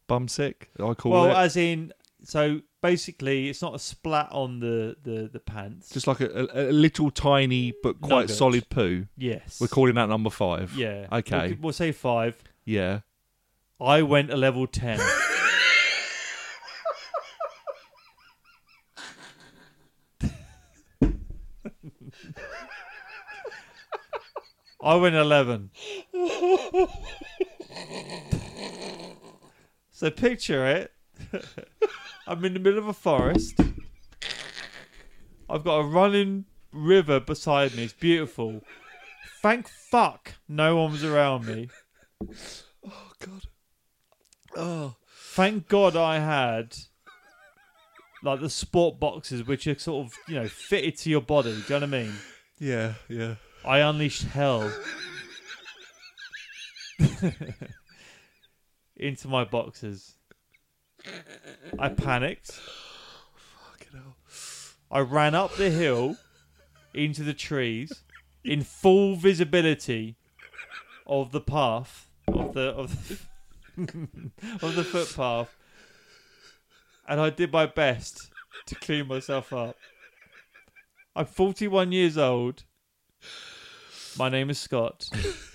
[0.07, 0.71] Bum sick?
[0.79, 1.29] I call well, it.
[1.29, 1.93] Well, as in,
[2.25, 5.91] so basically, it's not a splat on the the the pants.
[5.91, 8.37] Just like a, a, a little tiny but quite Nugget.
[8.37, 9.07] solid poo.
[9.17, 10.75] yes, We're calling that number five.
[10.77, 11.07] Yeah.
[11.13, 11.49] Okay.
[11.53, 12.43] We'll, we'll say five.
[12.65, 13.01] Yeah.
[13.81, 15.01] I went a level ten.
[24.83, 25.71] I went eleven.
[30.03, 30.93] So picture it.
[32.27, 33.55] I'm in the middle of a forest.
[35.49, 37.85] I've got a running river beside me.
[37.85, 38.63] It's beautiful.
[39.43, 41.69] Thank fuck no one was around me.
[42.85, 43.43] Oh God.
[44.57, 44.97] Oh.
[45.07, 46.75] Thank God I had
[48.25, 51.53] like the sport boxes which are sort of, you know, fitted to your body.
[51.53, 52.13] Do you know what I mean?
[52.59, 52.95] Yeah.
[53.09, 53.37] Yeah.
[53.65, 54.73] I unleashed hell
[59.03, 60.15] into my boxes.
[61.79, 62.53] I panicked.
[62.53, 64.17] Fucking hell.
[64.91, 66.17] I ran up the hill
[66.95, 68.05] into the trees
[68.45, 70.17] in full visibility
[71.07, 73.19] of the path of the of the,
[74.63, 75.55] of the footpath,
[77.09, 78.31] and I did my best
[78.67, 79.77] to clean myself up.
[81.17, 82.65] I'm 41 years old.
[84.19, 85.09] My name is Scott.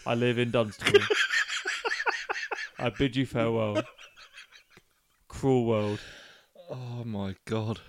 [0.05, 0.99] I live in Dunstable.
[2.79, 3.81] I bid you farewell.
[5.27, 5.99] Cruel world.
[6.69, 7.79] Oh my God.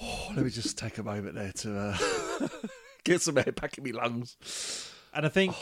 [0.00, 2.48] Oh, let me just take a moment there to uh,
[3.04, 4.92] get some air back in my lungs.
[5.14, 5.54] And I think,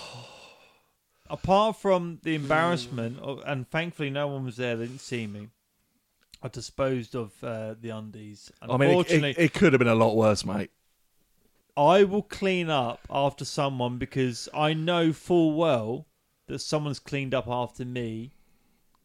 [1.31, 5.49] apart from the embarrassment, of, and thankfully no one was there, they didn't see me.
[6.43, 8.51] I disposed of uh, the undies.
[8.61, 10.71] I mean, it, Unfortunately, it, it could have been a lot worse, mate.
[11.77, 16.07] I will clean up after someone because I know full well
[16.47, 18.33] that someone's cleaned up after me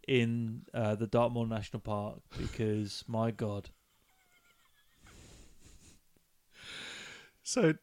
[0.08, 2.20] in uh, the Dartmoor National Park.
[2.38, 3.70] Because my God,
[7.44, 7.74] So,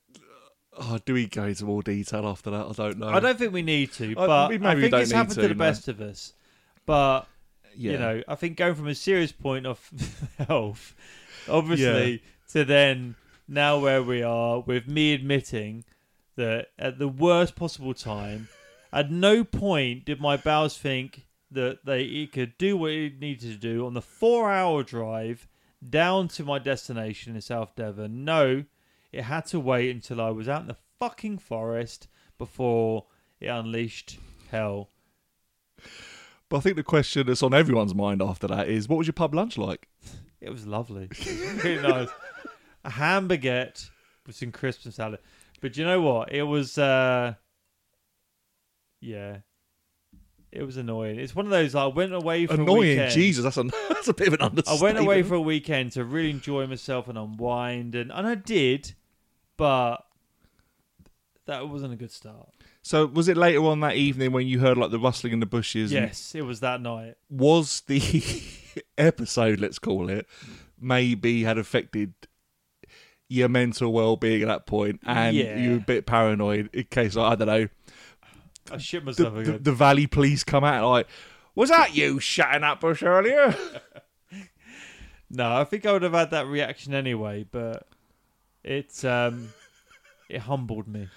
[0.79, 2.66] oh, do we go into more detail after that?
[2.66, 3.09] I don't know.
[3.09, 5.16] I don't think we need to, Uh, but maybe I we think don't it's need
[5.16, 5.59] happened to, to, the no.
[5.59, 6.35] best of us.
[6.85, 7.23] But
[7.75, 7.92] Yeah.
[7.92, 9.90] you know, I think going from a serious point of
[10.47, 10.95] health,
[11.49, 13.16] obviously, to then
[13.49, 15.85] now where we are with me admitting
[16.37, 18.49] that at the worst possible time,
[18.92, 23.53] at no point did my bowels think that they it could do what it needed
[23.53, 25.49] to do on the four-hour drive
[25.88, 28.25] down to my destination in South Devon.
[28.25, 28.64] No,
[29.12, 33.07] it had to wait until I was out in the fucking forest before
[33.40, 34.18] it unleashed
[34.51, 34.90] hell.
[36.49, 39.14] But I think the question that's on everyone's mind after that is, what was your
[39.14, 39.88] pub lunch like?
[40.40, 41.09] It was lovely.
[41.64, 42.09] really nice.
[42.85, 43.90] A ham baguette
[44.27, 45.20] with some crisps and salad.
[45.61, 46.33] But you know what?
[46.33, 47.35] It was uh
[49.07, 49.38] yeah.
[50.53, 51.19] It was annoying.
[51.19, 53.12] It's one of those I went away for a Annoying, weekend.
[53.12, 54.83] Jesus, that's a that's a bit of an I understatement.
[54.83, 58.95] went away for a weekend to really enjoy myself and unwind and, and I did,
[59.59, 59.99] but
[61.47, 62.49] that wasn't a good start.
[62.83, 65.47] So, was it later on that evening when you heard like the rustling in the
[65.47, 65.92] bushes?
[65.92, 67.16] and Yes, it was that night.
[67.29, 68.01] was the
[68.99, 70.27] episode, let's call it,
[70.81, 72.14] maybe had affected
[73.29, 75.59] your mental well-being at that point, and Yeah.
[75.59, 77.69] you were a bit paranoid in case I don't know
[78.72, 79.59] I shit the, myself the, again.
[79.62, 81.07] the Valley Police come out like,
[81.55, 83.55] was that you shutting that bush earlier?
[85.29, 87.87] No, I think I would have had that reaction anyway, but
[88.62, 89.52] it um
[90.29, 91.09] it humbled me.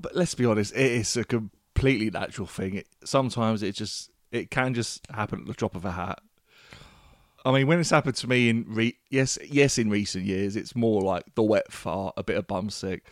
[0.00, 2.74] but let's be honest, it is a completely natural thing.
[2.74, 6.20] It, sometimes it just it can just happen at the drop of a hat.
[7.44, 10.74] I mean, when it's happened to me in re- yes, yes, in recent years, it's
[10.74, 13.04] more like the wet fart, a bit of bum sick.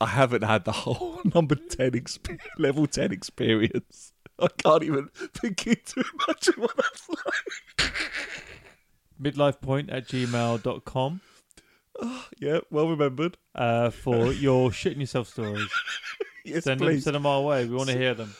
[0.00, 4.12] I haven't had the whole number ten exp- level ten experience.
[4.38, 5.08] I can't even
[5.42, 7.92] begin to imagine what that's like.
[9.20, 11.20] Midlifepoint at gmail.com
[12.38, 13.36] Yeah, well remembered.
[13.54, 15.68] uh, for your shitting yourself stories.
[16.44, 17.04] Yes, send them, please.
[17.04, 17.64] send them our way.
[17.66, 18.34] We want to hear them,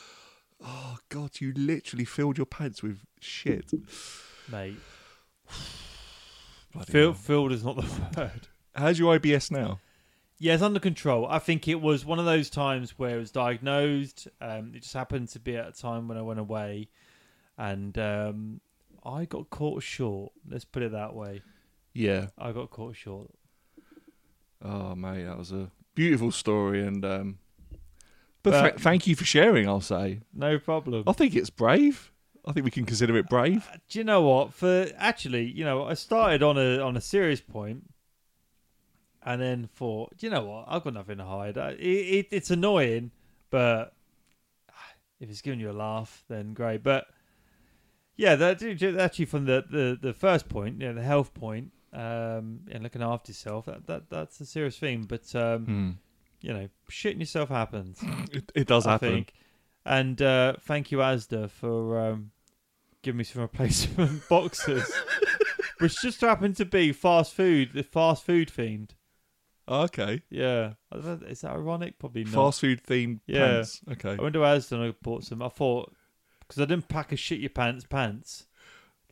[0.64, 3.70] Oh God, you literally filled your pants with shit.
[4.50, 4.76] mate.
[6.72, 7.86] Bloody Fil- filled is not the
[8.20, 8.46] word.
[8.76, 9.80] How's your IBS now?
[10.40, 11.26] Yeah, it's under control.
[11.26, 14.28] I think it was one of those times where it was diagnosed.
[14.40, 16.88] Um, it just happened to be at a time when I went away,
[17.56, 18.60] and um,
[19.04, 20.32] I got caught short.
[20.48, 21.42] Let's put it that way.
[21.92, 22.28] Yeah.
[22.38, 23.30] I got caught short.
[24.62, 27.38] Oh mate, that was a beautiful story, and um,
[28.42, 29.68] but But- tha- thank you for sharing.
[29.68, 30.20] I'll say.
[30.34, 31.04] No problem.
[31.06, 32.12] I think it's brave.
[32.46, 33.68] I think we can consider it brave.
[33.88, 34.54] Do you know what?
[34.54, 37.84] For actually, you know, I started on a on a serious point,
[39.22, 40.64] and then thought, you know what?
[40.68, 41.56] I've got nothing to hide.
[41.56, 43.10] It, it, it's annoying,
[43.50, 43.92] but
[45.20, 46.82] if it's giving you a laugh, then great.
[46.82, 47.06] But
[48.16, 48.62] yeah, that
[48.98, 53.02] actually from the, the, the first point, you know, the health point, um, and looking
[53.02, 55.04] after yourself, that, that that's a serious thing.
[55.08, 55.90] But um, Hmm.
[56.40, 58.00] you know, shitting yourself happens.
[58.32, 59.08] It, it does I happen.
[59.10, 59.32] think.
[59.84, 62.30] And uh, thank you, Asda, for um,
[63.02, 64.92] giving me some replacement boxes,
[65.78, 68.90] which just happened to be fast food, the fast food themed.
[69.68, 70.22] Oh, okay.
[70.30, 71.98] Yeah, I don't know, is that ironic?
[71.98, 72.32] Probably not.
[72.32, 73.46] Fast food themed Yeah.
[73.46, 73.80] pants.
[73.92, 74.16] Okay.
[74.18, 75.42] I went to Asda and I bought some.
[75.42, 75.92] I thought
[76.40, 78.46] because I didn't pack a shit your pants pants.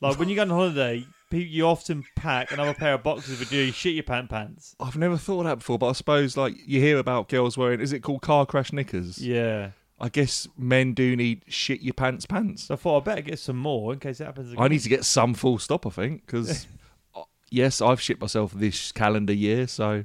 [0.01, 3.53] Like when you go on holiday, pe- you often pack another pair of boxes with
[3.53, 4.75] your shit your pant pants.
[4.81, 7.81] I've never thought of that before, but I suppose like you hear about girls wearing
[7.81, 9.19] is it called car crash knickers?
[9.19, 9.71] Yeah.
[9.99, 12.65] I guess men do need shit your pants pants.
[12.65, 14.63] So I thought I better get some more in case it happens again.
[14.63, 16.67] I need to get some full stop, I think, because
[17.51, 20.05] yes, I've shit myself this calendar year, so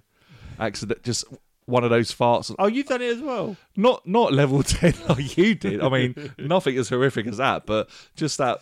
[0.61, 1.25] accident just
[1.65, 2.53] one of those farts.
[2.57, 3.55] Oh, you've done it as well.
[3.75, 5.81] Not not level ten like you did.
[5.81, 8.59] I mean, nothing as horrific as that, but just that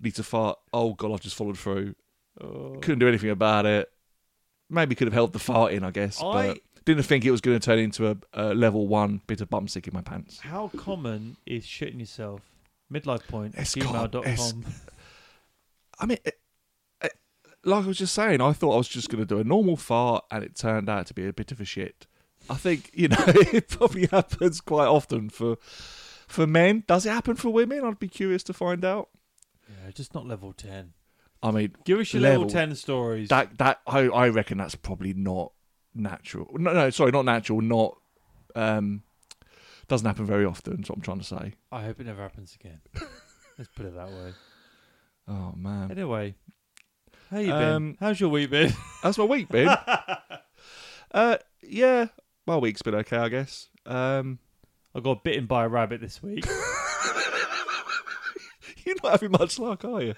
[0.00, 0.58] need to fart.
[0.72, 1.94] Oh god, I've just followed through.
[2.40, 2.78] Oh.
[2.80, 3.90] Couldn't do anything about it.
[4.70, 7.40] Maybe could have held the fart in, I guess, I- but didn't think it was
[7.42, 10.38] going to turn into a, a level one bit of bum stick in my pants.
[10.40, 12.40] How common is shitting yourself?
[12.90, 14.22] Midlife point It's gmail.com.
[14.24, 14.54] it's-
[16.00, 16.18] I mean,
[17.68, 19.76] like I was just saying, I thought I was just going to do a normal
[19.76, 22.06] fart, and it turned out to be a bit of a shit.
[22.50, 25.56] I think you know it probably happens quite often for
[26.26, 26.84] for men.
[26.86, 27.84] Does it happen for women?
[27.84, 29.08] I'd be curious to find out.
[29.68, 30.92] Yeah, just not level 10.
[31.42, 33.28] I mean, Give us your level, Level- 10 stories.
[33.28, 35.52] that that I, I reckon that's probably not
[35.94, 36.48] natural.
[36.54, 37.60] No, no, sorry, not natural.
[37.60, 37.96] Not
[38.56, 39.02] um,
[39.88, 40.76] doesn't happen very often.
[40.76, 41.54] That's what I'm trying to say.
[41.70, 42.80] I hope it never happens again.
[43.58, 44.32] Let's put it that way.
[45.28, 46.34] Oh man, Anyway,
[47.30, 47.62] how you been?
[47.72, 48.72] Um, How's your week been?
[49.02, 49.68] How's my week been?
[51.12, 52.06] uh, yeah,
[52.46, 53.68] my week's been okay, I guess.
[53.86, 54.38] Um,
[54.94, 56.46] I got bitten by a rabbit this week.
[58.84, 60.14] you're not having much luck, are you?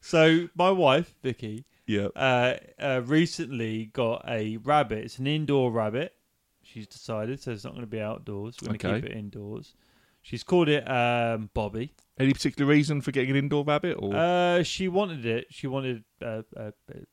[0.00, 2.08] so my wife, Vicky, Yeah.
[2.16, 5.04] uh, uh, recently got a rabbit.
[5.04, 6.14] It's an indoor rabbit.
[6.62, 8.56] She's decided, so it's not going to be outdoors.
[8.62, 9.00] We're going to Okay.
[9.02, 9.74] keep it indoors.
[10.22, 11.94] She's called it um, Bobby.
[12.18, 13.96] Any particular reason for getting an indoor rabbit?
[13.98, 15.46] Or Uh, she wanted it.
[15.50, 16.70] She wanted uh, uh,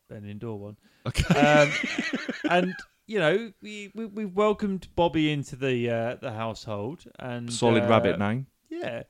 [0.09, 0.77] an indoor one.
[1.05, 1.71] okay, Um,
[2.49, 2.73] and
[3.07, 7.87] you know, we, we we welcomed Bobby into the uh, the household, and solid uh,
[7.87, 8.47] rabbit name.
[8.69, 9.03] Yeah,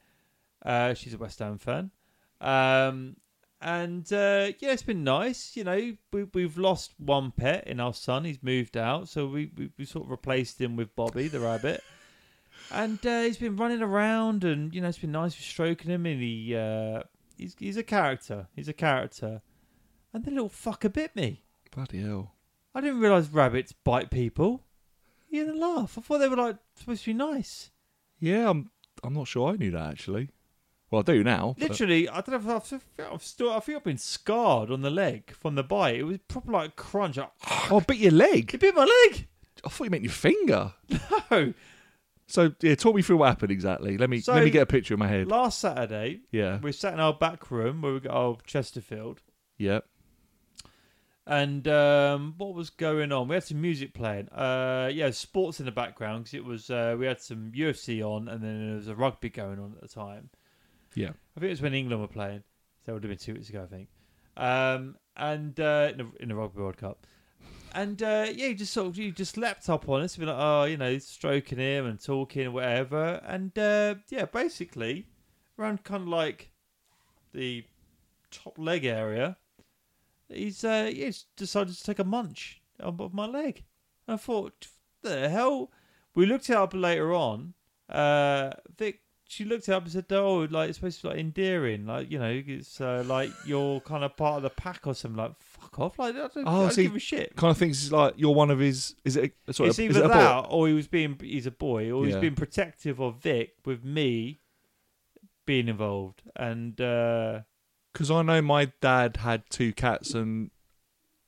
[0.65, 1.91] uh, she's a West Ham fan,
[2.41, 3.15] um,
[3.61, 5.55] and uh, yeah, it's been nice.
[5.55, 8.25] You know, we we've lost one pet in our son.
[8.25, 11.81] He's moved out, so we we, we sort of replaced him with Bobby the rabbit.
[12.71, 16.21] And uh, he's been running around, and you know it's been nice stroking him, and
[16.21, 17.03] he uh,
[17.37, 18.47] he's he's a character.
[18.55, 19.41] He's a character,
[20.13, 21.43] and the little fucker bit me.
[21.73, 22.33] Bloody hell!
[22.73, 24.63] I didn't realise rabbits bite people.
[25.29, 25.97] You didn't laugh.
[25.97, 27.71] I thought they were like supposed to be nice.
[28.19, 28.71] Yeah, I'm.
[29.03, 30.29] I'm not sure I knew that actually.
[30.89, 31.55] Well, I do now.
[31.59, 34.81] but- Literally, I don't know if I've, I've still, I think I've been scarred on
[34.81, 35.95] the leg from the bite.
[35.95, 37.17] It was proper like a crunch.
[37.17, 37.31] Like,
[37.71, 38.53] Oh, bit your leg.
[38.53, 39.27] it bit my leg.
[39.65, 40.73] I thought you meant your finger.
[41.31, 41.53] No.
[42.27, 43.97] So yeah, talk me through what happened exactly.
[43.97, 45.27] Let me So- let me get a picture in my head.
[45.27, 49.21] Last Saturday, Yeah, we sat in our back room where we got our Chesterfield,
[49.57, 49.79] yeah.
[51.27, 53.27] and um, what was going on?
[53.27, 54.29] We had some music playing.
[54.29, 58.27] Uh, yeah, sports in the background because it was uh, we had some UFC on,
[58.27, 60.29] and then there was a rugby going on at the time.
[60.93, 61.09] Yeah.
[61.35, 62.43] I think it was when England were playing.
[62.85, 63.89] So that would have been two weeks ago, I think.
[64.37, 67.05] Um, and uh, in, the, in the Rugby World Cup.
[67.75, 70.37] And uh, yeah, he just sort of he just leapt up on us, be like,
[70.39, 73.21] oh, you know, stroking him and talking and whatever.
[73.27, 75.07] And uh, yeah, basically,
[75.59, 76.51] around kind of like
[77.33, 77.65] the
[78.31, 79.35] top leg area,
[80.29, 83.65] he's uh, yeah, he's decided to take a munch of my leg.
[84.07, 84.67] And I thought,
[85.01, 85.69] the hell?
[86.13, 87.55] We looked it up later on.
[87.89, 91.19] Uh, Vic, she looked it up and said, "Oh, like it's supposed to be like
[91.19, 94.93] endearing, like you know, it's uh, like you're kind of part of the pack or
[94.93, 95.33] something." Like,
[95.75, 95.99] fuck off!
[95.99, 97.35] Like, I don't, Oh, I don't see, give a shit.
[97.35, 98.95] Kind of thinks like you're one of his.
[99.03, 99.33] Is it?
[99.47, 102.15] A, sorry, it's either it that, or he was being he's a boy, or he's
[102.15, 104.39] being protective of Vic with me
[105.45, 106.21] being involved.
[106.35, 107.41] And uh,
[107.93, 110.51] Because I know my dad had two cats, and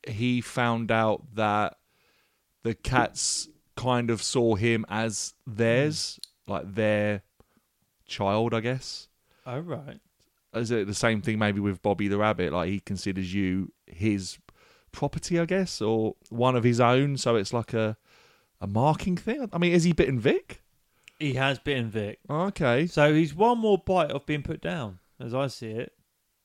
[0.07, 1.77] he found out that
[2.63, 7.21] the cats kind of saw him as theirs, like their
[8.07, 9.07] child, I guess.
[9.45, 9.99] oh right,
[10.57, 12.53] is it the same thing maybe with Bobby the Rabbit?
[12.53, 14.37] Like he considers you his
[14.91, 17.17] property, I guess, or one of his own.
[17.17, 17.97] So it's like a
[18.59, 19.49] a marking thing.
[19.53, 20.61] I mean, is he bitten Vic?
[21.19, 22.19] He has bitten Vic.
[22.29, 25.93] Okay, So he's one more bite of being put down, as I see it.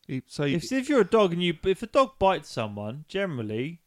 [0.06, 3.04] he, so he, If, if you're a dog and you, if a dog bites someone,
[3.08, 3.80] generally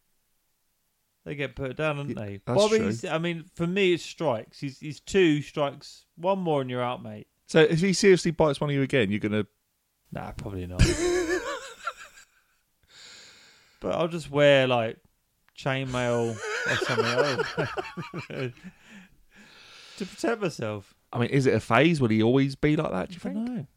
[1.24, 2.40] they get put down, don't they?
[2.46, 3.04] that's Bobby's.
[3.06, 4.60] I mean, for me, it's strikes.
[4.60, 7.28] He's he's two strikes, one more, and you're out, mate.
[7.48, 9.48] so if he seriously bites one of you again, you're gonna.
[10.12, 10.80] Nah, probably not.
[13.80, 14.98] but I'll just wear like
[15.58, 17.48] chainmail or something else
[19.98, 20.94] to protect myself.
[21.14, 22.02] I mean, is it a phase?
[22.02, 23.10] Will he always be like that?
[23.10, 23.36] Do you think?
[23.36, 23.68] know.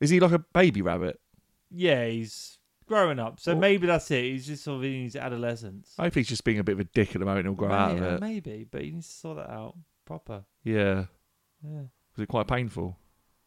[0.00, 1.20] Is he like a baby rabbit?
[1.70, 4.24] Yeah, he's growing up, so maybe that's it.
[4.24, 5.94] He's just sort of in his adolescence.
[5.98, 7.46] Hopefully, he's just being a bit of a dick at the moment.
[7.46, 8.20] and He'll grow out of it.
[8.20, 10.44] Maybe, but he needs to sort that out proper.
[10.64, 11.04] Yeah.
[11.62, 11.82] Yeah.
[12.16, 12.96] Was it quite painful?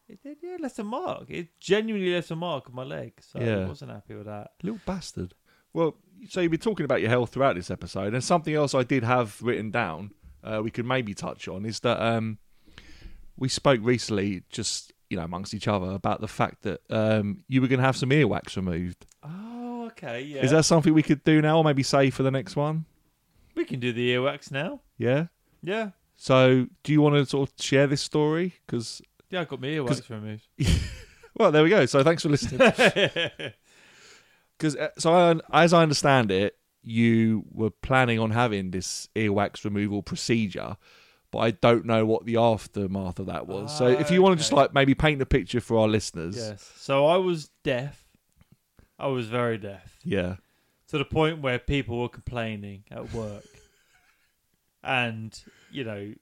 [0.08, 1.24] It did, yeah, left a mark.
[1.30, 3.60] It genuinely left a mark on my leg, so Yeah.
[3.60, 4.52] I wasn't happy with that.
[4.62, 5.34] Little bastard.
[5.72, 5.96] Well,
[6.28, 9.02] so you've been talking about your health throughout this episode, and something else I did
[9.02, 10.10] have written down.
[10.42, 12.38] Uh, we could maybe touch on is that um,
[13.36, 17.60] we spoke recently, just you know, amongst each other, about the fact that um, you
[17.62, 19.06] were going to have some earwax removed.
[19.22, 20.42] Oh, okay, yeah.
[20.44, 22.84] Is that something we could do now, or maybe save for the next one?
[23.54, 24.80] we can do the earwax now.
[24.98, 25.26] Yeah.
[25.62, 25.90] Yeah.
[26.16, 28.54] So, do you want to sort of share this story?
[28.66, 29.00] Because,
[29.30, 30.46] Yeah, I got my earwax removed.
[31.36, 31.86] well, there we go.
[31.86, 32.60] So, thanks for listening.
[34.56, 35.12] Because, uh, so
[35.52, 40.76] I, as I understand it, you were planning on having this earwax removal procedure,
[41.32, 43.76] but I don't know what the aftermath of that was.
[43.76, 44.60] so, if you want to just Okay.
[44.62, 46.70] like maybe paint the picture for our listeners, yes.
[46.76, 48.06] So I was deaf.
[48.96, 50.36] I was very deaf yeah,
[50.86, 53.42] to the point where people were complaining at work.
[54.84, 55.36] and,
[55.72, 56.14] you know,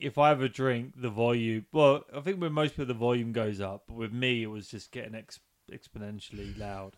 [0.00, 3.32] if I have a drink, the volume, well, I think with most people the volume
[3.32, 5.40] goes up, but with me it was just getting ex-
[5.70, 6.96] exponentially loud.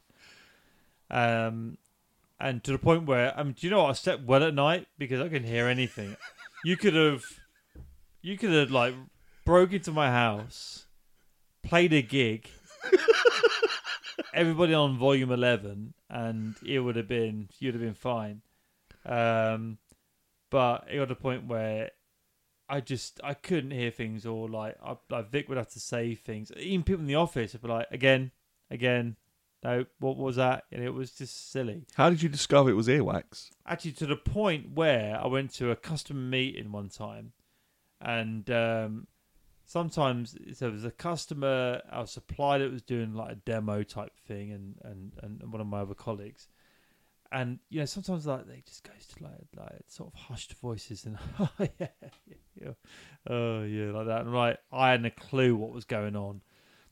[1.11, 1.79] Um,
[2.39, 3.91] and to the point where, I mean, do you know what?
[3.91, 6.17] I slept well at night because I couldn't hear anything.
[6.65, 7.25] you could have,
[8.23, 8.95] you could have like
[9.45, 10.87] broke into my house,
[11.63, 12.49] played a gig,
[14.35, 18.43] everybody on volume eleven, and it would have been you'd have been fine.
[19.05, 19.79] Um,
[20.51, 21.91] but it got to the point where
[22.71, 26.15] I just I couldn't hear things, or like I, like Vic would have to say
[26.15, 26.53] things.
[26.57, 28.31] Even people in the office would be like, again,
[28.71, 29.17] again.
[29.63, 30.65] No, what was that?
[30.73, 31.83] And it was just silly.
[31.95, 33.51] how did you discover it was earwax?
[33.67, 37.33] Actually, to the point where I went to a customer meeting one time,
[38.01, 39.07] and um,
[39.67, 44.17] sometimes so there was a customer, our supplier that was doing like a demo type
[44.27, 46.49] thing, and, and, and one of my other colleagues,
[47.33, 51.05] and you know sometimes like they just goes to like like sort of hushed voices
[51.05, 52.73] and oh yeah, yeah, yeah
[53.29, 56.41] oh yeah like that, and like I hadn't a clue what was going on.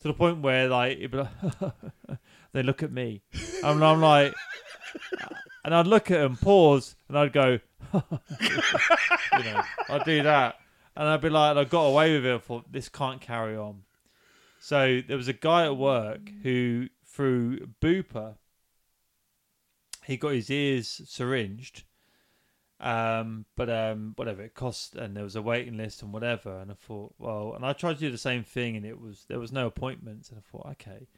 [0.02, 1.72] To the point where like like
[2.52, 3.22] they look at me,
[3.64, 4.32] and I'm like,
[5.64, 7.58] and I'd look at them, pause, and I'd go,
[7.92, 8.00] you
[9.44, 10.56] know, I'd do that,
[10.96, 12.34] and I'd be like, I got away with it.
[12.34, 13.82] I thought this can't carry on.
[14.60, 18.34] So there was a guy at work who, through Bupa,
[20.08, 21.84] he got his ears syringed.
[22.80, 26.70] Um, but um, whatever it cost, and there was a waiting list and whatever, and
[26.70, 29.40] I thought, well, and I tried to do the same thing, and it was there
[29.40, 31.08] was no appointments, and I thought, okay,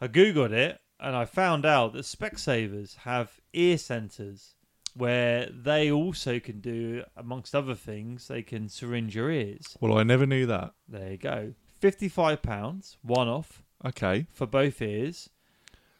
[0.00, 4.54] I googled it, and I found out that Specsavers have ear centers
[4.94, 9.78] where they also can do, amongst other things, they can syringe your ears.
[9.80, 10.74] Well, I never knew that.
[10.86, 15.30] There you go, fifty-five pounds, one off Okay, for both ears.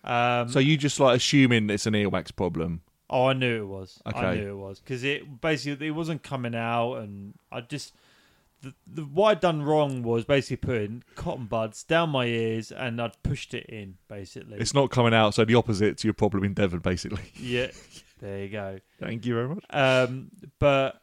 [0.03, 2.83] Um, so you just like assuming it's an earwax problem.
[3.09, 4.01] Oh, I knew it was.
[4.07, 7.93] I knew it was because it basically it wasn't coming out, and I just
[8.63, 13.01] the, the what I'd done wrong was basically putting cotton buds down my ears, and
[13.01, 14.59] I'd pushed it in basically.
[14.59, 17.23] It's not coming out, so the opposite to your problem in Devon, basically.
[17.35, 17.71] yeah,
[18.21, 18.79] there you go.
[19.01, 19.65] Thank you very much.
[19.71, 21.03] Um, but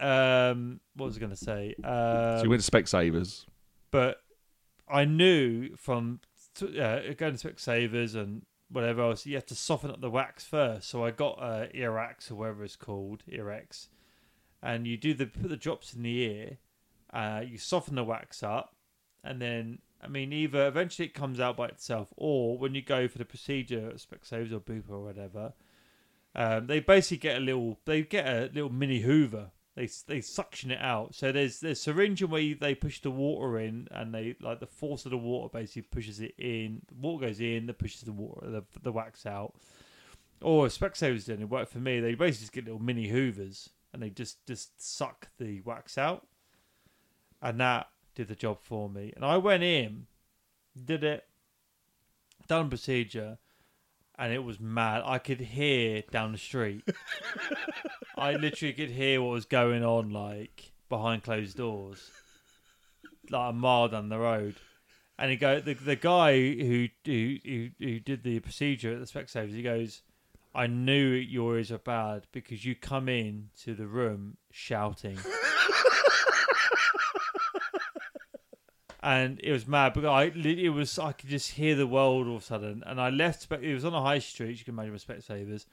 [0.00, 1.74] um, what was I going to say?
[1.84, 3.44] Um, so you went to Specsavers.
[3.90, 4.18] but
[4.88, 6.20] I knew from
[6.60, 10.88] uh, going to Specsavers and whatever else, you have to soften up the wax first.
[10.88, 13.88] So I got uh, Earex or whatever it's called, Earex,
[14.62, 16.58] and you do the put the drops in the ear,
[17.12, 18.74] uh, you soften the wax up,
[19.22, 23.08] and then I mean either eventually it comes out by itself, or when you go
[23.08, 25.52] for the procedure at Specsavers or Bupa or whatever,
[26.34, 30.70] um, they basically get a little they get a little mini Hoover they they suction
[30.70, 31.14] it out.
[31.14, 34.66] So there's there's syringe where you, they push the water in, and they like the
[34.66, 36.82] force of the water basically pushes it in.
[36.88, 39.54] The water goes in, that pushes the water the, the wax out.
[40.42, 42.00] Or Specsavers didn't it work for me.
[42.00, 46.26] They basically just get little mini hoovers and they just just suck the wax out,
[47.40, 49.12] and that did the job for me.
[49.14, 50.06] And I went in,
[50.84, 51.24] did it,
[52.46, 53.38] done procedure,
[54.22, 55.02] and it was mad.
[55.04, 56.84] I could hear down the street.
[58.16, 62.08] I literally could hear what was going on, like behind closed doors,
[63.30, 64.54] like a mile down the road.
[65.18, 67.36] And he go the the guy who who
[67.80, 69.54] who, did the procedure at the Specsavers.
[69.56, 70.02] He goes,
[70.54, 75.18] "I knew your ears were bad because you come in to the room shouting."
[79.02, 82.36] And it was mad because I it was I could just hear the world all
[82.36, 83.50] of a sudden, and I left.
[83.50, 84.58] It was on a high street.
[84.58, 85.66] You can imagine with Specsavers.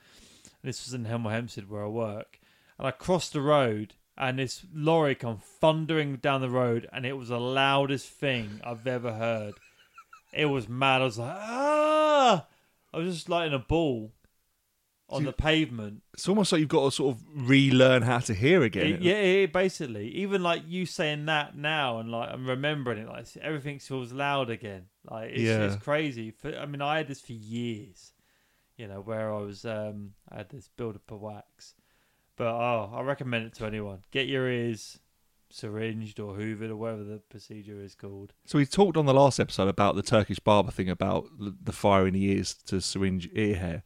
[0.64, 2.40] This was in Hemel Hempstead where I work,
[2.78, 7.14] and I crossed the road, and this lorry come thundering down the road, and it
[7.14, 9.54] was the loudest thing I've ever heard.
[10.34, 11.02] It was mad.
[11.02, 12.46] I was like, ah!
[12.94, 14.12] I was just like in a ball
[15.10, 16.02] on the pavement.
[16.14, 18.86] It's almost like you've got to sort of relearn how to hear again.
[18.96, 23.08] It- yeah, it, basically, even like you saying that now, and like I'm remembering it,
[23.08, 24.86] like everything feels loud again.
[25.10, 25.64] Like it's, Yeah.
[25.66, 26.32] it's crazy.
[26.32, 28.14] For, I mean, I had this for years,
[28.78, 31.74] you know, where I was, um, I had this build up of wax.
[32.36, 34.04] But oh, I recommend it to anyone.
[34.12, 35.00] Get your ears
[35.52, 38.34] syringed or hoovered or whatever the procedure is called.
[38.46, 42.08] So we talked on the last episode about the Turkish barber thing about the fire
[42.08, 43.84] in the ears to syringe ear hair.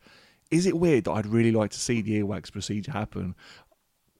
[0.53, 3.35] Is it weird that I'd really like to see the earwax procedure happen?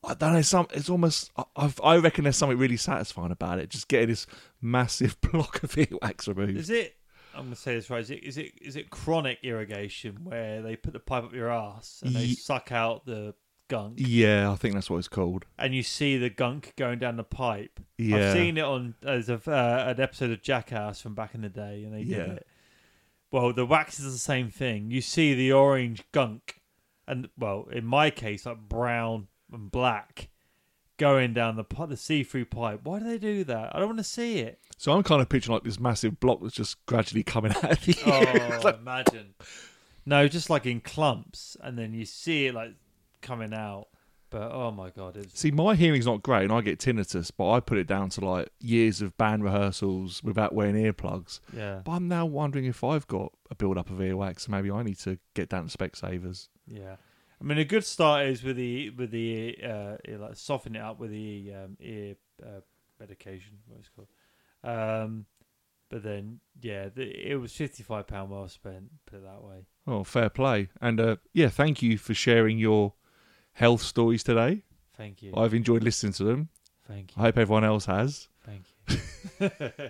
[0.06, 0.42] I don't know.
[0.42, 1.32] Some it's almost.
[1.56, 3.70] I've- I reckon there's something really satisfying about it.
[3.70, 4.28] Just getting this
[4.62, 6.58] massive block of earwax removed.
[6.60, 6.96] Is it?
[7.36, 8.02] I'm gonna say this right.
[8.02, 11.50] Is it is it is it colonic irrigation where they put the pipe up your
[11.50, 13.34] ass and they Ye- suck out the
[13.70, 13.96] gunk?
[13.98, 15.46] yeah, I think that's what it's called.
[15.58, 17.80] and you see the gunk going down the pipe.
[17.98, 21.50] Yeah, I've seen it on as uh, an episode of Jackass from back in the
[21.50, 22.34] day, and they did Yeah.
[22.34, 22.48] it.
[23.34, 24.92] Well, the wax is the same thing.
[24.92, 26.62] You see the orange gunk,
[27.08, 30.30] and well, in my case, like brown and black,
[30.98, 32.82] going down the the see-through pipe.
[32.84, 33.76] Why do they do that?
[33.76, 34.60] I don't want to see it.
[34.78, 37.84] So I'm kind of picturing like this massive block that's just gradually coming out of
[37.84, 39.34] the Oh, like- imagine.
[40.06, 42.76] No, just like in clumps, and then you see it like
[43.22, 43.88] coming out.
[44.34, 47.52] But oh my god, it's See, my hearing's not great, and I get tinnitus, but
[47.52, 51.40] I put it down to like years of band rehearsals without wearing earplugs.
[51.56, 54.82] yeah, But I'm now wondering if I've got a build up of earwax, maybe I
[54.82, 56.48] need to get down to Specsavers.
[56.68, 56.96] Yeah,
[57.40, 60.82] I mean a good start is with the with the uh, ear- like soften it
[60.82, 62.62] up with the um, ear uh,
[63.00, 64.08] medication, what it's called.
[64.64, 65.26] Um,
[65.90, 68.86] but then yeah, the, it was fifty five pound well spent.
[69.06, 69.68] Put it that way.
[69.86, 70.70] Oh, fair play.
[70.82, 72.94] And uh, yeah, thank you for sharing your
[73.54, 74.64] health stories today.
[74.98, 75.34] Thank you.
[75.36, 76.50] I've enjoyed listening to them.
[76.88, 77.22] Thank you.
[77.22, 78.28] I hope everyone else has.
[78.46, 79.50] Thank you.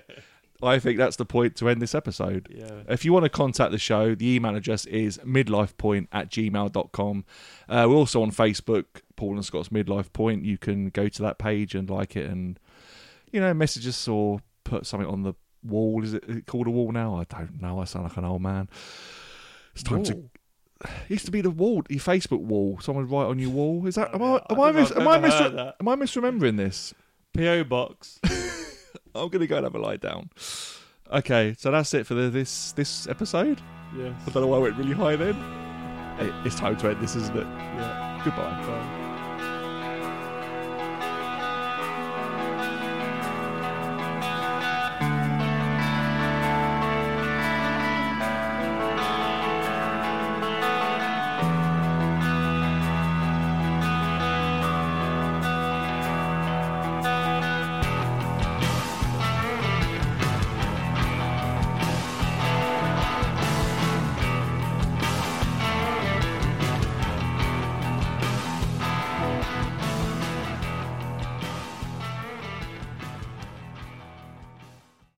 [0.62, 2.48] I think that's the point to end this episode.
[2.50, 2.84] yeah.
[2.88, 7.26] If you want to contact the show, the email address is midlifepoint at gmail.com.
[7.68, 8.86] Uh, we're also on Facebook,
[9.18, 10.46] Paul and Scott's Midlife Point.
[10.46, 12.58] You can go to that page and like it and,
[13.32, 15.34] you know, message us or put something on the
[15.64, 16.02] wall.
[16.04, 17.16] Is it, is it called a wall now?
[17.16, 17.80] I don't know.
[17.80, 18.70] I sound like an old man.
[19.74, 20.24] It's time to.
[21.10, 22.80] Used to be the wall, your Facebook wall.
[22.82, 23.86] Someone write on your wall.
[23.88, 24.14] Is that?
[24.14, 24.42] Am I?
[24.50, 24.72] Am I I?
[24.72, 25.18] Mis- am I?
[25.20, 26.94] Mis- am I misremembering this?
[27.34, 28.20] PO box.
[29.16, 30.30] I'm gonna go and have a lie down.
[31.12, 33.62] Okay, so that's it for the, this this episode.
[33.98, 34.14] yes.
[34.28, 35.36] I don't know why I went really high then.
[36.20, 37.44] It- It's time to end this, isn't it?
[37.48, 38.22] Yeah.
[38.24, 38.44] Goodbye.
[38.66, 39.00] Bye.